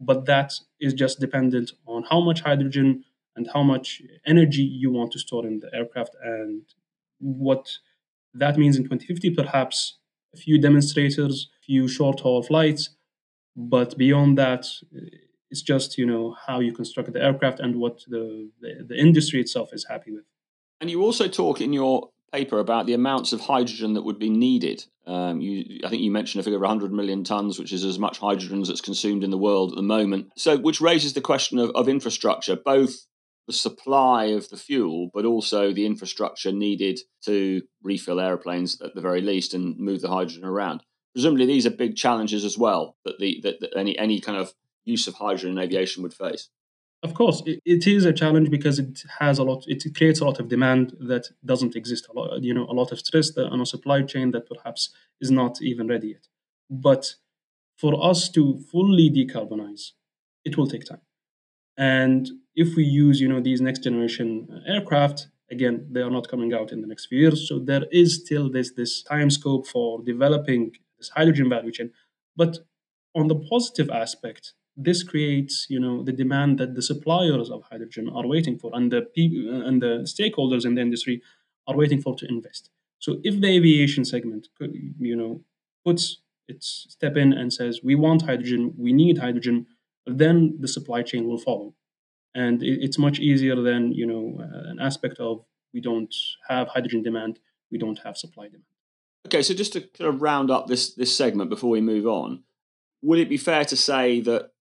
but 0.00 0.24
that 0.26 0.52
is 0.80 0.92
just 0.94 1.20
dependent 1.20 1.70
on 1.86 2.02
how 2.10 2.20
much 2.20 2.40
hydrogen 2.40 3.04
and 3.36 3.48
how 3.54 3.62
much 3.62 4.02
energy 4.26 4.62
you 4.62 4.90
want 4.90 5.12
to 5.12 5.18
store 5.18 5.46
in 5.46 5.60
the 5.60 5.70
aircraft 5.74 6.14
and 6.22 6.62
what 7.18 7.64
that 8.34 8.56
means 8.56 8.76
in 8.76 8.84
2050 8.84 9.30
perhaps 9.30 9.98
a 10.34 10.38
few 10.38 10.58
demonstrators 10.58 11.50
few 11.64 11.86
short 11.86 12.20
haul 12.20 12.42
flights 12.42 12.96
but 13.56 13.96
beyond 13.98 14.38
that 14.38 14.66
it's 15.50 15.62
just 15.62 15.98
you 15.98 16.06
know 16.06 16.34
how 16.46 16.60
you 16.60 16.72
construct 16.72 17.12
the 17.12 17.22
aircraft 17.22 17.60
and 17.60 17.76
what 17.76 18.00
the, 18.08 18.50
the, 18.62 18.86
the 18.88 18.96
industry 18.96 19.38
itself 19.40 19.68
is 19.74 19.86
happy 19.88 20.10
with 20.10 20.24
and 20.80 20.90
you 20.90 21.02
also 21.02 21.28
talk 21.28 21.60
in 21.60 21.72
your 21.72 22.08
paper 22.32 22.58
about 22.58 22.86
the 22.86 22.94
amounts 22.94 23.32
of 23.32 23.42
hydrogen 23.42 23.94
that 23.94 24.02
would 24.02 24.18
be 24.18 24.30
needed. 24.30 24.84
Um, 25.06 25.40
you, 25.40 25.80
I 25.84 25.88
think 25.88 26.02
you 26.02 26.10
mentioned 26.10 26.40
a 26.40 26.44
figure 26.44 26.58
of 26.58 26.62
100 26.62 26.92
million 26.92 27.24
tons, 27.24 27.58
which 27.58 27.72
is 27.72 27.84
as 27.84 27.98
much 27.98 28.18
hydrogen 28.18 28.62
as 28.62 28.68
it's 28.68 28.80
consumed 28.80 29.24
in 29.24 29.30
the 29.30 29.38
world 29.38 29.72
at 29.72 29.76
the 29.76 29.82
moment. 29.82 30.30
So, 30.36 30.56
which 30.56 30.80
raises 30.80 31.12
the 31.12 31.20
question 31.20 31.58
of, 31.58 31.70
of 31.70 31.88
infrastructure, 31.88 32.56
both 32.56 33.06
the 33.46 33.52
supply 33.52 34.26
of 34.26 34.48
the 34.50 34.56
fuel, 34.56 35.10
but 35.12 35.24
also 35.24 35.72
the 35.72 35.86
infrastructure 35.86 36.52
needed 36.52 37.00
to 37.24 37.62
refill 37.82 38.20
airplanes 38.20 38.80
at 38.80 38.94
the 38.94 39.00
very 39.00 39.20
least 39.20 39.54
and 39.54 39.76
move 39.78 40.00
the 40.00 40.08
hydrogen 40.08 40.44
around. 40.44 40.82
Presumably, 41.14 41.46
these 41.46 41.66
are 41.66 41.70
big 41.70 41.96
challenges 41.96 42.44
as 42.44 42.56
well 42.56 42.96
that 43.04 43.18
the 43.18 43.40
that, 43.42 43.60
that 43.60 43.76
any 43.76 43.98
any 43.98 44.20
kind 44.20 44.38
of 44.38 44.54
use 44.84 45.06
of 45.06 45.14
hydrogen 45.14 45.50
in 45.50 45.58
aviation 45.58 46.02
would 46.02 46.14
face. 46.14 46.48
Of 47.02 47.14
course, 47.14 47.42
it, 47.46 47.60
it 47.64 47.86
is 47.86 48.04
a 48.04 48.12
challenge 48.12 48.48
because 48.50 48.78
it 48.78 49.02
has 49.18 49.38
a 49.38 49.42
lot. 49.42 49.64
It 49.66 49.82
creates 49.96 50.20
a 50.20 50.24
lot 50.24 50.38
of 50.38 50.48
demand 50.48 50.96
that 51.00 51.30
doesn't 51.44 51.74
exist. 51.74 52.06
A 52.08 52.12
lot, 52.12 52.42
you 52.42 52.54
know, 52.54 52.64
a 52.66 52.72
lot 52.80 52.92
of 52.92 53.00
stress 53.00 53.36
on 53.36 53.60
a 53.60 53.66
supply 53.66 54.02
chain 54.02 54.30
that 54.30 54.48
perhaps 54.48 54.90
is 55.20 55.30
not 55.30 55.60
even 55.60 55.88
ready 55.88 56.08
yet. 56.08 56.28
But 56.70 57.16
for 57.76 58.04
us 58.04 58.28
to 58.30 58.58
fully 58.72 59.10
decarbonize, 59.10 59.92
it 60.44 60.56
will 60.56 60.68
take 60.68 60.84
time. 60.86 61.02
And 61.78 62.30
if 62.56 62.76
we 62.76 62.84
use, 62.84 63.20
you 63.20 63.28
know, 63.28 63.40
these 63.40 63.60
next 63.60 63.84
generation 63.84 64.48
uh, 64.52 64.72
aircraft, 64.72 65.28
again, 65.50 65.88
they 65.90 66.00
are 66.02 66.10
not 66.10 66.28
coming 66.28 66.54
out 66.54 66.72
in 66.72 66.82
the 66.82 66.88
next 66.88 67.06
few 67.06 67.18
years. 67.20 67.48
So 67.48 67.58
there 67.58 67.86
is 67.92 68.16
still 68.24 68.50
this 68.50 68.72
this 68.72 69.02
time 69.02 69.30
scope 69.30 69.66
for 69.66 70.02
developing 70.02 70.72
this 70.98 71.10
hydrogen 71.10 71.48
value 71.50 71.72
chain. 71.72 71.92
But 72.36 72.58
on 73.14 73.28
the 73.28 73.36
positive 73.36 73.90
aspect, 73.90 74.54
this 74.76 75.02
creates 75.02 75.66
you 75.68 75.78
know 75.78 76.02
the 76.02 76.12
demand 76.12 76.58
that 76.58 76.74
the 76.74 76.82
suppliers 76.82 77.50
of 77.50 77.62
hydrogen 77.70 78.08
are 78.08 78.26
waiting 78.26 78.58
for 78.58 78.70
and 78.74 78.90
the 78.90 79.02
people 79.02 79.54
uh, 79.54 79.66
and 79.66 79.82
the 79.82 80.04
stakeholders 80.04 80.64
in 80.64 80.74
the 80.74 80.80
industry 80.80 81.20
are 81.66 81.76
waiting 81.76 82.00
for 82.00 82.16
to 82.16 82.26
invest. 82.28 82.70
So 82.98 83.18
if 83.22 83.40
the 83.40 83.48
aviation 83.48 84.04
segment 84.04 84.48
could, 84.58 84.72
you 84.98 85.16
know 85.16 85.42
puts 85.84 86.18
its 86.48 86.86
step 86.88 87.16
in 87.16 87.32
and 87.32 87.52
says 87.52 87.80
we 87.82 87.94
want 87.94 88.22
hydrogen 88.22 88.74
we 88.78 88.92
need 88.92 89.18
hydrogen 89.18 89.66
then 90.06 90.56
the 90.58 90.68
supply 90.68 91.02
chain 91.02 91.28
will 91.28 91.38
follow. 91.38 91.74
And 92.34 92.62
it's 92.62 92.98
much 92.98 93.18
easier 93.18 93.56
than 93.56 93.92
you 93.92 94.06
know 94.06 94.40
uh, 94.40 94.70
an 94.70 94.78
aspect 94.80 95.18
of 95.18 95.44
we 95.74 95.80
don't 95.80 96.14
have 96.48 96.68
hydrogen 96.68 97.02
demand 97.02 97.38
we 97.70 97.78
don't 97.78 98.00
have 98.04 98.16
supply 98.16 98.46
demand. 98.46 98.64
Okay 99.26 99.42
so 99.42 99.52
just 99.52 99.74
to 99.74 99.82
kind 99.82 100.08
of 100.08 100.22
round 100.22 100.50
up 100.50 100.66
this 100.66 100.94
this 100.94 101.14
segment 101.14 101.50
before 101.50 101.70
we 101.70 101.82
move 101.82 102.06
on 102.06 102.42
would 103.02 103.18
it 103.18 103.28
be 103.28 103.36
fair 103.36 103.64
to 103.64 103.76
say 103.76 104.20
that 104.20 104.52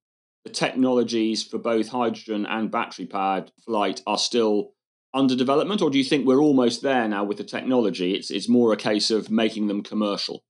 the 0.43 0.49
technologies 0.49 1.43
for 1.43 1.57
both 1.57 1.89
hydrogen 1.89 2.45
and 2.45 2.71
battery 2.71 3.05
powered 3.05 3.51
flight 3.63 4.01
are 4.07 4.17
still 4.17 4.73
under 5.13 5.35
development, 5.35 5.81
or 5.81 5.89
do 5.89 5.97
you 5.97 6.03
think 6.03 6.25
we're 6.25 6.41
almost 6.41 6.81
there 6.81 7.07
now 7.07 7.23
with 7.23 7.37
the 7.37 7.43
technology? 7.43 8.13
It's 8.13 8.31
it's 8.31 8.47
more 8.47 8.71
a 8.71 8.77
case 8.77 9.11
of 9.11 9.29
making 9.29 9.67
them 9.67 9.83
commercial. 9.83 10.43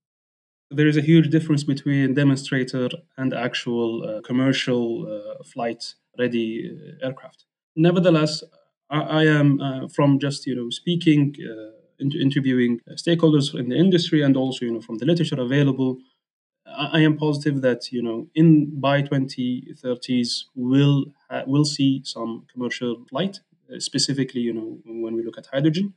There 0.69 0.87
is 0.87 0.97
a 0.97 1.01
huge 1.01 1.29
difference 1.29 1.63
between 1.63 2.13
demonstrator 2.13 2.89
and 3.17 3.33
actual 3.33 4.03
uh, 4.03 4.21
commercial 4.21 5.05
uh, 5.05 5.43
flight 5.43 5.95
ready 6.17 6.71
uh, 6.71 7.05
aircraft. 7.05 7.45
Nevertheless, 7.75 8.43
I, 8.89 8.99
I 8.99 9.23
am 9.25 9.59
uh, 9.59 9.87
from 9.87 10.19
just 10.19 10.45
you 10.45 10.55
know 10.55 10.69
speaking, 10.69 11.35
uh, 11.41 11.71
interviewing 11.99 12.79
stakeholders 12.91 13.53
in 13.59 13.69
the 13.69 13.75
industry, 13.75 14.21
and 14.21 14.37
also 14.37 14.65
you 14.65 14.73
know 14.73 14.81
from 14.81 14.97
the 14.99 15.05
literature 15.05 15.41
available. 15.41 15.97
I 16.77 17.01
am 17.01 17.17
positive 17.17 17.61
that 17.61 17.91
you 17.91 18.01
know 18.01 18.27
in 18.35 18.79
by 18.79 19.01
2030s 19.01 20.45
we'll 20.55 21.05
uh, 21.29 21.43
we'll 21.45 21.65
see 21.65 22.01
some 22.03 22.45
commercial 22.51 23.05
flight, 23.09 23.39
uh, 23.73 23.79
specifically 23.79 24.41
you 24.41 24.53
know 24.53 24.79
when 24.85 25.15
we 25.15 25.23
look 25.23 25.37
at 25.37 25.47
hydrogen. 25.47 25.93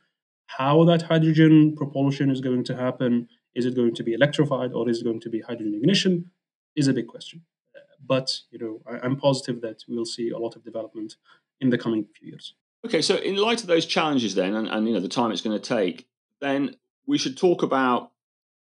How 0.47 0.85
that 0.85 1.03
hydrogen 1.03 1.75
propulsion 1.77 2.31
is 2.31 2.41
going 2.41 2.65
to 2.65 2.77
happen? 2.77 3.29
Is 3.55 3.67
it 3.67 3.75
going 3.75 3.95
to 3.95 4.03
be 4.03 4.13
electrified 4.13 4.73
or 4.73 4.89
is 4.89 5.01
it 5.01 5.05
going 5.05 5.21
to 5.21 5.31
be 5.31 5.41
hydrogen 5.41 5.75
ignition? 5.75 6.31
Is 6.77 6.89
a 6.89 6.93
big 6.93 7.07
question. 7.07 7.43
Uh, 7.75 7.81
but 8.05 8.41
you 8.51 8.59
know 8.59 8.81
I, 8.87 9.05
I'm 9.05 9.17
positive 9.17 9.61
that 9.63 9.85
we'll 9.89 10.05
see 10.07 10.31
a 10.31 10.39
lot 10.39 10.57
of 10.57 10.65
development 10.65 11.17
in 11.61 11.71
the 11.71 11.79
coming 11.79 12.07
few 12.19 12.29
years. 12.29 12.55
Okay, 12.85 13.01
so 13.01 13.17
in 13.17 13.37
light 13.37 13.63
of 13.63 13.67
those 13.67 13.87
challenges, 13.87 14.35
then, 14.35 14.55
and, 14.55 14.69
and 14.69 14.87
you 14.87 14.93
know 14.93 15.01
the 15.01 15.09
time 15.09 15.31
it's 15.31 15.41
going 15.41 15.59
to 15.59 15.69
take, 15.77 16.07
then 16.41 16.77
we 17.07 17.17
should 17.17 17.37
talk 17.37 17.63
about 17.63 18.11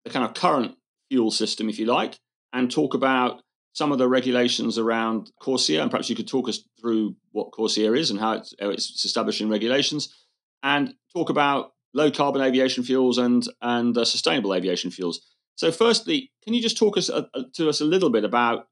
the 0.05 0.09
kind 0.09 0.25
of 0.25 0.33
current 0.33 0.77
fuel 1.09 1.31
system, 1.31 1.69
if 1.69 1.79
you 1.79 1.85
like, 1.85 2.19
and 2.51 2.71
talk 2.71 2.93
about 2.93 3.41
some 3.73 3.91
of 3.91 3.97
the 3.97 4.07
regulations 4.07 4.77
around 4.77 5.31
CORSIA. 5.41 5.81
And 5.81 5.89
perhaps 5.89 6.09
you 6.09 6.15
could 6.15 6.27
talk 6.27 6.47
us 6.47 6.63
through 6.79 7.15
what 7.31 7.51
CORSIA 7.51 7.97
is 7.97 8.11
and 8.11 8.19
how 8.19 8.33
it's, 8.33 8.53
it's 8.59 9.05
establishing 9.05 9.49
regulations, 9.49 10.13
and 10.61 10.93
talk 11.13 11.29
about 11.29 11.71
low 11.93 12.11
carbon 12.11 12.41
aviation 12.41 12.83
fuels 12.83 13.17
and 13.17 13.47
and 13.61 13.97
uh, 13.97 14.05
sustainable 14.05 14.53
aviation 14.53 14.91
fuels. 14.91 15.21
So, 15.55 15.71
firstly, 15.71 16.31
can 16.43 16.53
you 16.53 16.61
just 16.61 16.77
talk 16.77 16.97
us 16.97 17.09
uh, 17.09 17.23
uh, 17.33 17.43
to 17.55 17.69
us 17.69 17.81
a 17.81 17.85
little 17.85 18.09
bit 18.09 18.23
about 18.23 18.67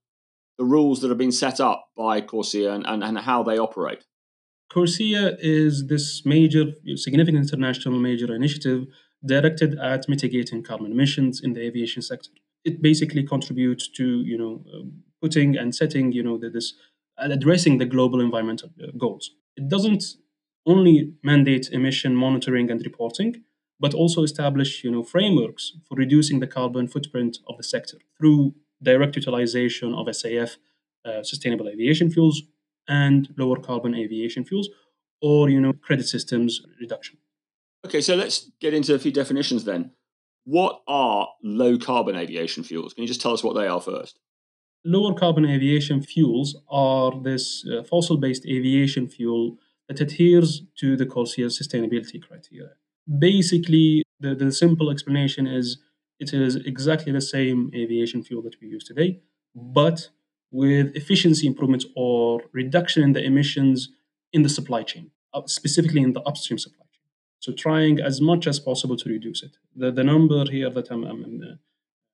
the 0.58 0.66
rules 0.66 1.02
that 1.02 1.10
have 1.10 1.18
been 1.18 1.32
set 1.32 1.60
up 1.60 1.86
by 1.96 2.22
CORSIA 2.22 2.74
and, 2.74 2.86
and, 2.86 3.04
and 3.04 3.18
how 3.20 3.44
they 3.44 3.58
operate? 3.58 4.06
CORSIA 4.72 5.38
is 5.40 5.88
this 5.88 6.24
major, 6.26 6.66
significant 6.96 7.44
international 7.44 8.00
major 8.00 8.34
initiative 8.34 8.86
directed 9.25 9.78
at 9.80 10.08
mitigating 10.10 10.63
carbon 10.63 10.92
emissions 10.92 11.42
in 11.44 11.54
the 11.54 11.62
aviation 11.62 12.01
sector. 12.01 12.32
It 12.63 12.82
basically 12.82 13.24
contributes 13.24 13.88
to, 13.90 14.22
you 14.22 14.38
know, 14.38 14.63
um, 14.74 15.04
putting 15.22 15.58
and 15.58 15.74
setting, 15.75 16.12
you 16.12 16.24
know, 16.24 16.38
this 16.38 16.74
addressing 17.18 17.78
the 17.78 17.86
global 17.86 18.20
environmental 18.20 18.70
uh, 18.82 18.88
goals. 18.98 19.32
It 19.56 19.68
doesn't 19.70 20.04
only 20.66 21.13
mandate 21.24 21.70
emission 21.72 22.16
monitoring 22.16 22.70
and 22.72 22.82
reporting, 22.84 23.44
but 23.80 23.94
also 23.94 24.24
establish, 24.24 24.84
you 24.84 24.92
know, 24.92 25.04
frameworks 25.04 25.74
for 25.88 25.96
reducing 25.96 26.40
the 26.40 26.48
carbon 26.48 26.88
footprint 26.88 27.40
of 27.48 27.58
the 27.58 27.63
sector 27.63 27.98
through 28.18 28.54
direct 28.82 29.16
utilization 29.16 29.94
of 29.94 30.08
SAF, 30.08 30.58
uh, 31.06 31.24
sustainable 31.24 31.68
aviation 31.68 32.10
fuels, 32.12 32.44
and 32.88 33.34
lower 33.38 33.58
carbon 33.60 33.96
aviation 33.96 34.44
fuels, 34.44 34.70
or 35.22 35.50
you 35.50 35.60
know 35.62 35.74
credit 35.74 36.08
systems 36.08 36.62
reduction. 36.80 37.18
Okay, 37.86 38.02
so 38.02 38.16
let's 38.16 38.52
get 38.60 38.74
into 38.74 38.94
a 38.94 39.00
few 39.00 39.12
definitions 39.12 39.64
then. 39.64 39.92
What 40.44 40.82
are 40.88 41.28
low 41.44 41.78
carbon 41.78 42.16
aviation 42.16 42.64
fuels? 42.64 42.94
Can 42.94 43.04
you 43.04 43.08
just 43.08 43.22
tell 43.22 43.34
us 43.34 43.44
what 43.44 43.54
they 43.56 43.68
are 43.68 43.82
first? 43.82 44.20
Lower 44.84 45.14
carbon 45.14 45.46
aviation 45.46 46.02
fuels 46.02 46.56
are 46.70 47.12
this 47.22 47.66
uh, 47.68 47.84
fossil 47.84 48.18
based 48.18 48.46
aviation 48.46 49.08
fuel 49.08 49.58
that 49.88 50.00
adheres 50.00 50.64
to 50.78 50.96
the 50.96 51.06
CORSIA 51.06 51.48
sustainability 51.48 52.22
criteria. 52.22 52.72
Basically, 53.20 54.04
the, 54.20 54.34
the 54.36 54.52
simple 54.52 54.90
explanation 54.90 55.48
is 55.48 55.78
it 56.20 56.34
is 56.34 56.56
exactly 56.56 57.12
the 57.12 57.22
same 57.22 57.72
aviation 57.76 58.24
fuel 58.24 58.44
that 58.44 58.56
we 58.62 58.68
use 58.68 58.84
today, 58.84 59.22
but 59.56 60.10
with 60.52 60.96
efficiency 60.96 61.48
improvements 61.48 61.86
or 61.96 62.42
reduction 62.52 63.04
in 63.04 63.14
the 63.14 63.24
emissions 63.24 63.90
in 64.34 64.44
the 64.44 64.50
supply 64.50 64.84
chain, 64.84 65.12
uh, 65.34 65.42
specifically 65.46 66.02
in 66.02 66.14
the 66.14 66.22
upstream 66.22 66.58
supply. 66.58 66.86
So 67.41 67.51
trying 67.51 68.00
as 68.00 68.21
much 68.21 68.45
as 68.45 68.60
possible 68.60 68.95
to 68.95 69.10
reduce 69.10 69.41
it. 69.41 69.57
The, 69.75 69.91
the 69.91 70.03
number 70.03 70.45
here 70.50 70.69
that 70.69 70.91
I'm, 70.91 71.03
I'm, 71.03 71.41
uh, 71.41 71.55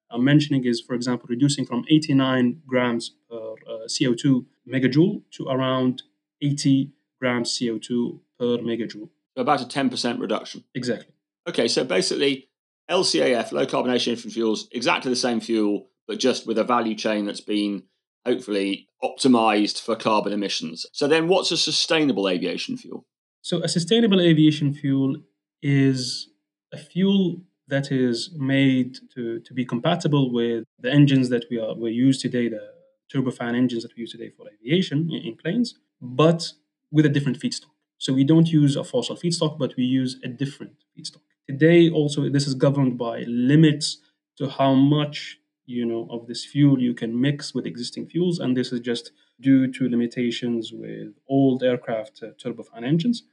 I'm 0.09 0.23
mentioning 0.23 0.63
is, 0.63 0.79
for 0.79 0.95
example, 0.95 1.27
reducing 1.29 1.65
from 1.65 1.83
89 1.89 2.61
grams 2.65 3.11
per 3.29 3.35
uh, 3.35 3.87
CO2 3.87 4.45
megajoule 4.65 5.23
to 5.31 5.47
around 5.49 6.03
80 6.41 6.93
grams 7.19 7.59
CO2 7.59 8.19
per 8.39 8.57
megajoule. 8.59 9.09
So 9.35 9.41
about 9.41 9.61
a 9.61 9.65
10% 9.65 10.19
reduction. 10.19 10.63
Exactly. 10.73 11.13
Okay, 11.45 11.67
so 11.67 11.83
basically, 11.83 12.47
LCAF, 12.89 13.51
low 13.51 13.65
carbon 13.65 13.91
aviation 13.91 14.31
fuels, 14.31 14.69
exactly 14.71 15.09
the 15.09 15.17
same 15.17 15.41
fuel, 15.41 15.89
but 16.07 16.19
just 16.19 16.47
with 16.47 16.57
a 16.57 16.63
value 16.63 16.95
chain 16.95 17.25
that's 17.25 17.41
been 17.41 17.83
hopefully 18.25 18.87
optimized 19.03 19.81
for 19.81 19.97
carbon 19.97 20.31
emissions. 20.31 20.85
So 20.93 21.05
then 21.05 21.27
what's 21.27 21.51
a 21.51 21.57
sustainable 21.57 22.29
aviation 22.29 22.77
fuel? 22.77 23.05
So 23.47 23.63
a 23.63 23.69
sustainable 23.69 24.19
aviation 24.19 24.73
fuel 24.73 25.15
is 25.63 26.27
a 26.73 26.77
fuel 26.77 27.43
that 27.69 27.93
is 27.93 28.29
made 28.35 28.97
to, 29.15 29.39
to 29.39 29.53
be 29.53 29.63
compatible 29.63 30.33
with 30.33 30.65
the 30.81 30.91
engines 30.91 31.29
that 31.29 31.45
we 31.49 31.57
are 31.57 31.73
we 31.73 31.91
use 31.91 32.21
today, 32.21 32.49
the 32.49 32.65
turbofan 33.09 33.55
engines 33.55 33.83
that 33.83 33.95
we 33.95 34.01
use 34.01 34.11
today 34.11 34.31
for 34.35 34.47
aviation 34.49 35.09
in, 35.09 35.27
in 35.27 35.37
planes, 35.37 35.75
but 36.01 36.51
with 36.91 37.05
a 37.05 37.09
different 37.09 37.39
feedstock. 37.39 37.71
So 37.99 38.11
we 38.11 38.25
don't 38.25 38.49
use 38.49 38.75
a 38.75 38.83
fossil 38.83 39.15
feedstock, 39.15 39.57
but 39.57 39.77
we 39.77 39.85
use 39.85 40.19
a 40.25 40.27
different 40.27 40.73
feedstock. 40.93 41.23
Today, 41.47 41.89
also, 41.89 42.27
this 42.27 42.47
is 42.47 42.53
governed 42.53 42.97
by 42.97 43.23
limits 43.27 44.01
to 44.39 44.49
how 44.49 44.73
much 44.73 45.39
you 45.65 45.85
know 45.85 46.05
of 46.09 46.27
this 46.27 46.43
fuel 46.43 46.81
you 46.81 46.93
can 46.93 47.21
mix 47.21 47.53
with 47.53 47.65
existing 47.65 48.07
fuels 48.07 48.39
and 48.39 48.57
this 48.57 48.73
is 48.73 48.79
just 48.81 49.11
due 49.39 49.71
to 49.71 49.89
limitations 49.89 50.71
with 50.73 51.09
old 51.27 51.61
aircraft 51.61 52.23
uh, 52.23 52.27
turbofan 52.41 52.83
engines 52.83 53.23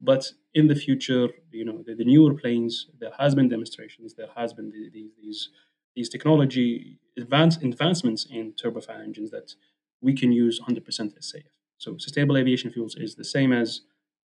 but 0.00 0.32
in 0.54 0.68
the 0.68 0.74
future 0.74 1.28
you 1.50 1.64
know 1.64 1.82
the, 1.86 1.94
the, 1.94 2.04
newer 2.04 2.34
planes 2.34 2.86
there 3.00 3.12
has 3.18 3.34
been 3.34 3.48
demonstrations 3.48 4.14
there 4.14 4.28
has 4.36 4.52
been 4.52 4.70
the, 4.70 4.90
the, 4.92 5.10
these 5.20 5.50
these 5.98 6.08
technology 6.08 7.00
advance, 7.18 7.56
advancements 7.56 8.24
in 8.30 8.52
turbofan 8.52 9.02
engines 9.02 9.30
that 9.30 9.54
we 10.00 10.14
can 10.14 10.30
use 10.30 10.60
100% 10.60 10.84
SAF. 10.86 11.42
So 11.78 11.96
sustainable 11.98 12.36
aviation 12.36 12.70
fuels 12.70 12.94
is 12.94 13.16
the 13.16 13.24
same 13.24 13.52
as 13.52 13.80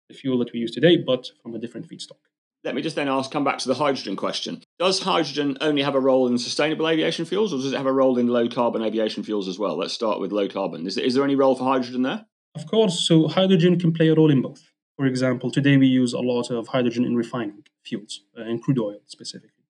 the 0.09 0.13
fuel 0.13 0.37
that 0.39 0.51
we 0.51 0.59
use 0.59 0.71
today, 0.71 0.97
but 0.97 1.29
from 1.41 1.55
a 1.55 1.59
different 1.59 1.87
feedstock. 1.87 2.19
Let 2.63 2.75
me 2.75 2.81
just 2.81 2.95
then 2.95 3.07
ask, 3.07 3.31
come 3.31 3.43
back 3.45 3.57
to 3.59 3.67
the 3.67 3.75
hydrogen 3.75 4.15
question. 4.15 4.61
Does 4.77 5.01
hydrogen 5.01 5.57
only 5.61 5.81
have 5.81 5.95
a 5.95 5.99
role 5.99 6.27
in 6.27 6.37
sustainable 6.37 6.87
aviation 6.87 7.25
fuels, 7.25 7.53
or 7.53 7.57
does 7.57 7.71
it 7.71 7.77
have 7.77 7.87
a 7.87 7.93
role 7.93 8.17
in 8.17 8.27
low 8.27 8.47
carbon 8.49 8.83
aviation 8.83 9.23
fuels 9.23 9.47
as 9.47 9.57
well? 9.57 9.77
Let's 9.77 9.93
start 9.93 10.19
with 10.19 10.31
low 10.31 10.47
carbon. 10.47 10.85
Is, 10.85 10.97
is 10.97 11.15
there 11.15 11.23
any 11.23 11.35
role 11.35 11.55
for 11.55 11.63
hydrogen 11.63 12.03
there? 12.03 12.25
Of 12.53 12.67
course. 12.67 13.07
So 13.07 13.29
hydrogen 13.29 13.79
can 13.79 13.93
play 13.93 14.09
a 14.09 14.13
role 14.13 14.29
in 14.29 14.41
both. 14.41 14.70
For 14.97 15.05
example, 15.05 15.51
today 15.51 15.77
we 15.77 15.87
use 15.87 16.13
a 16.13 16.19
lot 16.19 16.51
of 16.51 16.67
hydrogen 16.67 17.05
in 17.05 17.15
refining 17.15 17.63
fuels, 17.83 18.21
uh, 18.37 18.43
in 18.43 18.59
crude 18.59 18.79
oil 18.79 18.99
specifically. 19.07 19.65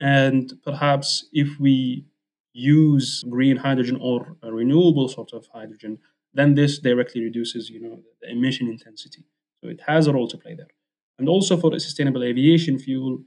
And 0.00 0.52
perhaps 0.64 1.26
if 1.32 1.58
we 1.58 2.04
use 2.52 3.24
green 3.28 3.56
hydrogen 3.56 3.98
or 4.00 4.36
a 4.42 4.52
renewable 4.52 5.08
sort 5.08 5.32
of 5.32 5.46
hydrogen, 5.52 5.98
then 6.34 6.54
this 6.54 6.78
directly 6.78 7.22
reduces, 7.22 7.70
you 7.70 7.80
know, 7.80 8.02
the 8.20 8.30
emission 8.30 8.68
intensity. 8.68 9.24
So 9.62 9.68
it 9.70 9.80
has 9.86 10.06
a 10.06 10.12
role 10.12 10.28
to 10.28 10.36
play 10.36 10.54
there. 10.54 10.68
And 11.18 11.28
also 11.28 11.56
for 11.56 11.74
a 11.74 11.80
sustainable 11.80 12.22
aviation 12.22 12.78
fuel, 12.78 13.24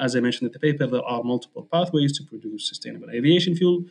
as 0.00 0.14
I 0.14 0.20
mentioned 0.20 0.48
in 0.48 0.52
the 0.52 0.60
paper, 0.60 0.86
there 0.86 1.04
are 1.04 1.24
multiple 1.24 1.68
pathways 1.72 2.16
to 2.18 2.24
produce 2.24 2.68
sustainable 2.68 3.10
aviation 3.10 3.56
fuel. 3.56 3.84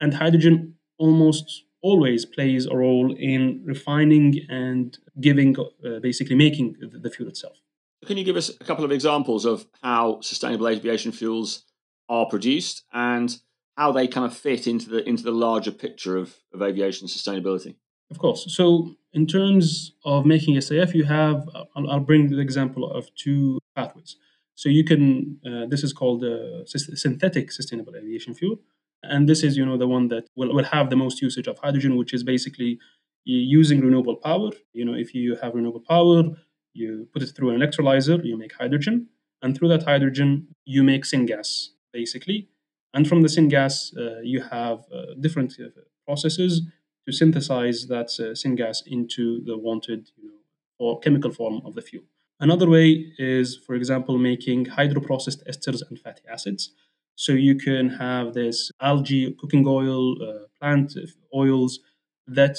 And 0.00 0.12
hydrogen 0.12 0.74
almost 0.98 1.64
always 1.82 2.24
plays 2.24 2.66
a 2.66 2.76
role 2.76 3.14
in 3.18 3.62
refining 3.64 4.40
and 4.48 4.98
giving, 5.20 5.56
uh, 5.58 5.98
basically 6.00 6.36
making 6.36 6.76
the, 6.80 7.10
fuel 7.10 7.28
itself. 7.28 7.58
Can 8.06 8.16
you 8.16 8.24
give 8.24 8.36
us 8.36 8.48
a 8.48 8.64
couple 8.64 8.84
of 8.84 8.92
examples 8.92 9.44
of 9.44 9.66
how 9.82 10.20
sustainable 10.20 10.68
aviation 10.68 11.12
fuels 11.12 11.64
are 12.08 12.26
produced 12.26 12.84
and 12.92 13.36
how 13.76 13.92
they 13.92 14.06
kind 14.06 14.26
of 14.26 14.36
fit 14.36 14.66
into 14.66 14.88
the 14.90 15.08
into 15.08 15.22
the 15.22 15.30
larger 15.30 15.70
picture 15.70 16.16
of, 16.16 16.36
of 16.52 16.62
aviation 16.62 17.08
sustainability? 17.08 17.76
Of 18.12 18.18
course. 18.18 18.44
So, 18.54 18.94
in 19.14 19.26
terms 19.26 19.92
of 20.04 20.26
making 20.26 20.56
SAF, 20.56 20.94
you 20.94 21.04
have, 21.04 21.48
I'll, 21.74 21.90
I'll 21.90 22.00
bring 22.00 22.28
the 22.28 22.40
example 22.40 22.90
of 22.90 23.08
two 23.14 23.58
pathways. 23.74 24.16
So, 24.54 24.68
you 24.68 24.84
can, 24.84 25.38
uh, 25.46 25.64
this 25.66 25.82
is 25.82 25.94
called 25.94 26.22
uh, 26.22 26.66
synthetic 26.66 27.50
sustainable 27.50 27.96
aviation 27.96 28.34
fuel. 28.34 28.56
And 29.02 29.28
this 29.28 29.42
is, 29.42 29.56
you 29.56 29.66
know, 29.66 29.76
the 29.76 29.88
one 29.88 30.08
that 30.08 30.28
will, 30.36 30.54
will 30.54 30.64
have 30.64 30.90
the 30.90 30.96
most 30.96 31.20
usage 31.20 31.48
of 31.48 31.58
hydrogen, 31.58 31.96
which 31.96 32.14
is 32.14 32.22
basically 32.22 32.78
using 33.24 33.80
renewable 33.80 34.16
power. 34.16 34.50
You 34.72 34.84
know, 34.84 34.94
if 34.94 35.14
you 35.14 35.36
have 35.42 35.54
renewable 35.54 35.80
power, 35.80 36.24
you 36.72 37.08
put 37.12 37.22
it 37.22 37.32
through 37.36 37.50
an 37.50 37.60
electrolyzer, 37.60 38.24
you 38.24 38.36
make 38.36 38.52
hydrogen. 38.54 39.08
And 39.42 39.56
through 39.56 39.68
that 39.68 39.82
hydrogen, 39.82 40.48
you 40.64 40.82
make 40.82 41.04
syngas, 41.04 41.68
basically. 41.92 42.48
And 42.94 43.08
from 43.08 43.22
the 43.22 43.28
syngas, 43.28 43.96
uh, 43.96 44.20
you 44.22 44.42
have 44.42 44.80
uh, 44.94 45.14
different 45.20 45.54
uh, 45.58 45.68
processes 46.06 46.62
to 47.06 47.12
synthesize 47.12 47.86
that 47.88 48.10
uh, 48.20 48.34
syngas 48.34 48.78
into 48.86 49.42
the 49.44 49.58
wanted 49.58 50.10
you 50.16 50.28
know, 50.28 50.38
or 50.78 51.00
chemical 51.00 51.32
form 51.32 51.60
of 51.64 51.74
the 51.74 51.82
fuel. 51.82 52.04
Another 52.38 52.68
way 52.68 53.12
is, 53.18 53.56
for 53.56 53.74
example, 53.74 54.18
making 54.18 54.66
hydroprocessed 54.66 55.46
esters 55.48 55.82
and 55.88 55.98
fatty 55.98 56.22
acids. 56.30 56.72
So 57.16 57.32
you 57.32 57.56
can 57.56 57.88
have 57.90 58.34
this 58.34 58.70
algae, 58.80 59.34
cooking 59.38 59.66
oil, 59.66 60.22
uh, 60.22 60.46
plant 60.58 60.94
oils 61.34 61.80
that 62.26 62.56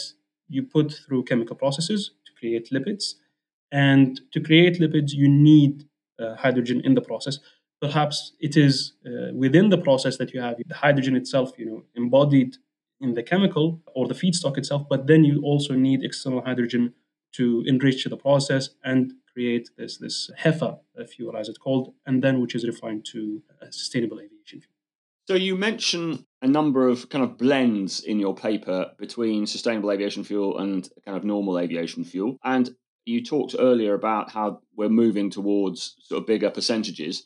you 0.47 0.63
put 0.63 0.93
through 0.93 1.23
chemical 1.23 1.55
processes 1.55 2.11
to 2.25 2.31
create 2.39 2.69
lipids. 2.71 3.15
And 3.71 4.21
to 4.31 4.39
create 4.39 4.79
lipids, 4.79 5.13
you 5.13 5.27
need 5.27 5.85
uh, 6.19 6.35
hydrogen 6.35 6.81
in 6.83 6.93
the 6.93 7.01
process. 7.01 7.39
Perhaps 7.81 8.33
it 8.39 8.55
is 8.55 8.93
uh, 9.05 9.33
within 9.33 9.69
the 9.69 9.77
process 9.77 10.17
that 10.17 10.33
you 10.33 10.39
have 10.41 10.55
the 10.57 10.75
hydrogen 10.75 11.15
itself, 11.15 11.51
you 11.57 11.65
know, 11.65 11.83
embodied 11.95 12.55
in 13.01 13.15
the 13.15 13.23
chemical 13.23 13.81
or 13.95 14.07
the 14.07 14.13
feedstock 14.13 14.57
itself, 14.57 14.83
but 14.89 15.07
then 15.07 15.25
you 15.25 15.41
also 15.43 15.73
need 15.73 16.03
external 16.03 16.41
hydrogen 16.41 16.93
to 17.33 17.63
enrich 17.65 18.05
the 18.05 18.15
process 18.15 18.69
and 18.83 19.13
create 19.33 19.69
this 19.77 19.97
this 19.97 20.29
HEFA 20.39 20.77
fuel, 21.09 21.35
as 21.35 21.49
it's 21.49 21.57
called, 21.57 21.93
and 22.05 22.23
then 22.23 22.39
which 22.39 22.55
is 22.55 22.65
refined 22.65 23.03
to 23.11 23.41
sustainable 23.71 24.19
fuel. 24.19 24.32
So 25.25 25.35
you 25.35 25.55
mention 25.55 26.25
a 26.41 26.47
number 26.47 26.87
of 26.87 27.09
kind 27.09 27.23
of 27.23 27.37
blends 27.37 28.01
in 28.01 28.19
your 28.19 28.35
paper 28.35 28.91
between 28.99 29.47
sustainable 29.47 29.91
aviation 29.91 30.23
fuel 30.23 30.59
and 30.59 30.87
kind 31.05 31.17
of 31.17 31.23
normal 31.23 31.57
aviation 31.57 32.03
fuel, 32.03 32.37
and 32.43 32.75
you 33.05 33.23
talked 33.23 33.55
earlier 33.57 33.93
about 33.93 34.31
how 34.31 34.61
we're 34.75 34.89
moving 34.89 35.29
towards 35.29 35.95
sort 36.01 36.21
of 36.21 36.27
bigger 36.27 36.49
percentages 36.49 37.23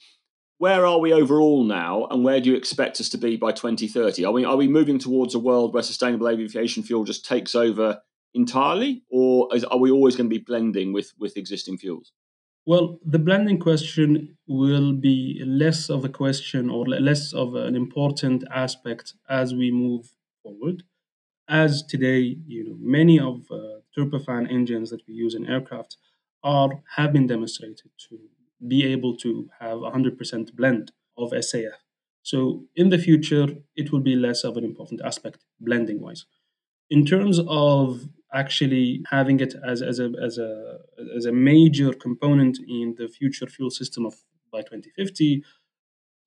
where 0.60 0.86
are 0.86 1.00
we 1.00 1.14
overall 1.14 1.64
now, 1.64 2.08
and 2.10 2.24
where 2.24 2.42
do 2.42 2.50
you 2.50 2.56
expect 2.56 3.00
us 3.00 3.10
to 3.10 3.18
be 3.18 3.38
by 3.38 3.52
2030? 3.52 4.26
Are 4.26 4.32
we 4.32 4.44
are 4.44 4.56
we 4.56 4.68
moving 4.68 4.98
towards 4.98 5.36
a 5.36 5.40
world 5.40 5.74
where 5.74 5.84
sustainable 5.84 6.28
aviation 6.28 6.84
fuel 6.84 7.04
just 7.04 7.26
takes 7.26 7.54
over 7.54 8.02
entirely, 8.34 9.04
or 9.10 9.50
is, 9.56 9.64
are 9.66 9.78
we 9.78 9.92
always 9.92 10.16
going 10.16 10.30
to 10.30 10.36
be 10.36 10.44
blending 10.44 10.94
with 10.94 11.14
with 11.20 11.38
existing 11.38 11.78
fuels? 11.78 12.12
Well, 12.68 13.00
the 13.06 13.18
blending 13.18 13.60
question 13.60 14.36
will 14.46 14.92
be 14.92 15.42
less 15.46 15.90
of 15.90 16.04
a 16.04 16.10
question 16.10 16.70
or 16.70 16.86
less 16.86 17.32
of 17.32 17.56
an 17.56 17.78
important 17.78 18.44
aspect 18.54 19.14
as 19.30 19.56
we 19.56 19.72
move 19.72 20.12
forward. 20.44 20.84
As 21.48 21.82
today, 21.82 22.36
you 22.46 22.66
know, 22.66 22.76
many 22.78 23.22
of 23.22 23.50
uh, 23.50 23.80
turbofan 23.98 24.52
engines 24.52 24.90
that 24.90 25.00
we 25.08 25.14
use 25.14 25.34
in 25.34 25.48
aircraft 25.48 25.96
are 26.44 26.84
have 26.98 27.14
been 27.14 27.26
demonstrated 27.26 27.90
to 28.10 28.20
be 28.68 28.84
able 28.84 29.16
to 29.16 29.48
have 29.62 29.78
100% 29.78 30.54
blend 30.54 30.92
of 31.18 31.32
SAF. 31.32 31.80
So 32.22 32.66
in 32.76 32.90
the 32.90 32.98
future, 32.98 33.48
it 33.78 33.94
will 33.94 34.02
be 34.02 34.18
less 34.18 34.44
of 34.44 34.58
an 34.58 34.66
important 34.66 35.00
aspect 35.06 35.46
blending 35.62 36.02
wise. 36.02 36.26
In 36.90 37.06
terms 37.06 37.40
of 37.48 38.10
actually 38.34 39.02
having 39.10 39.40
it 39.40 39.54
as, 39.66 39.82
as, 39.82 40.00
a, 40.00 40.12
as, 40.22 40.38
a, 40.38 40.78
as 41.16 41.26
a 41.26 41.32
major 41.32 41.94
component 41.94 42.60
in 42.68 42.96
the 42.98 43.08
future 43.08 43.48
fuel 43.48 43.70
system 43.70 44.06
of 44.06 44.16
by 44.52 44.60
2050, 44.60 45.44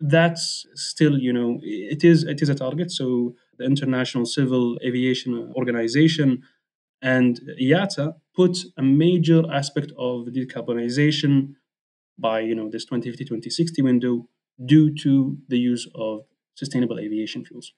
that's 0.00 0.66
still, 0.74 1.18
you 1.18 1.32
know, 1.32 1.58
it 1.62 2.04
is 2.04 2.24
it 2.24 2.40
is 2.40 2.48
a 2.48 2.54
target. 2.54 2.90
So 2.90 3.34
the 3.58 3.64
International 3.64 4.24
Civil 4.24 4.78
Aviation 4.82 5.52
Organization 5.54 6.42
and 7.02 7.40
IATA 7.60 8.14
put 8.34 8.58
a 8.76 8.82
major 8.82 9.42
aspect 9.52 9.92
of 9.98 10.26
decarbonization 10.28 11.54
by 12.18 12.40
you 12.40 12.54
know 12.54 12.68
this 12.68 12.84
2050 12.84 13.24
2060 13.24 13.82
window 13.82 14.28
due 14.64 14.94
to 14.94 15.38
the 15.48 15.58
use 15.58 15.88
of 15.94 16.20
sustainable 16.54 16.98
aviation 16.98 17.44
fuels 17.44 17.72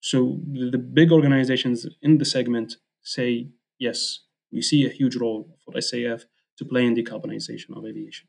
so 0.00 0.38
the, 0.52 0.70
the 0.70 0.78
big 0.78 1.10
organizations 1.10 1.86
in 2.02 2.18
the 2.18 2.24
segment 2.24 2.76
say 3.02 3.48
yes 3.80 4.20
we 4.52 4.62
see 4.62 4.86
a 4.86 4.90
huge 4.90 5.16
role 5.16 5.48
for 5.64 5.74
saf 5.74 6.22
to 6.56 6.64
play 6.64 6.86
in 6.86 6.94
decarbonization 6.94 7.76
of 7.76 7.84
aviation 7.84 8.28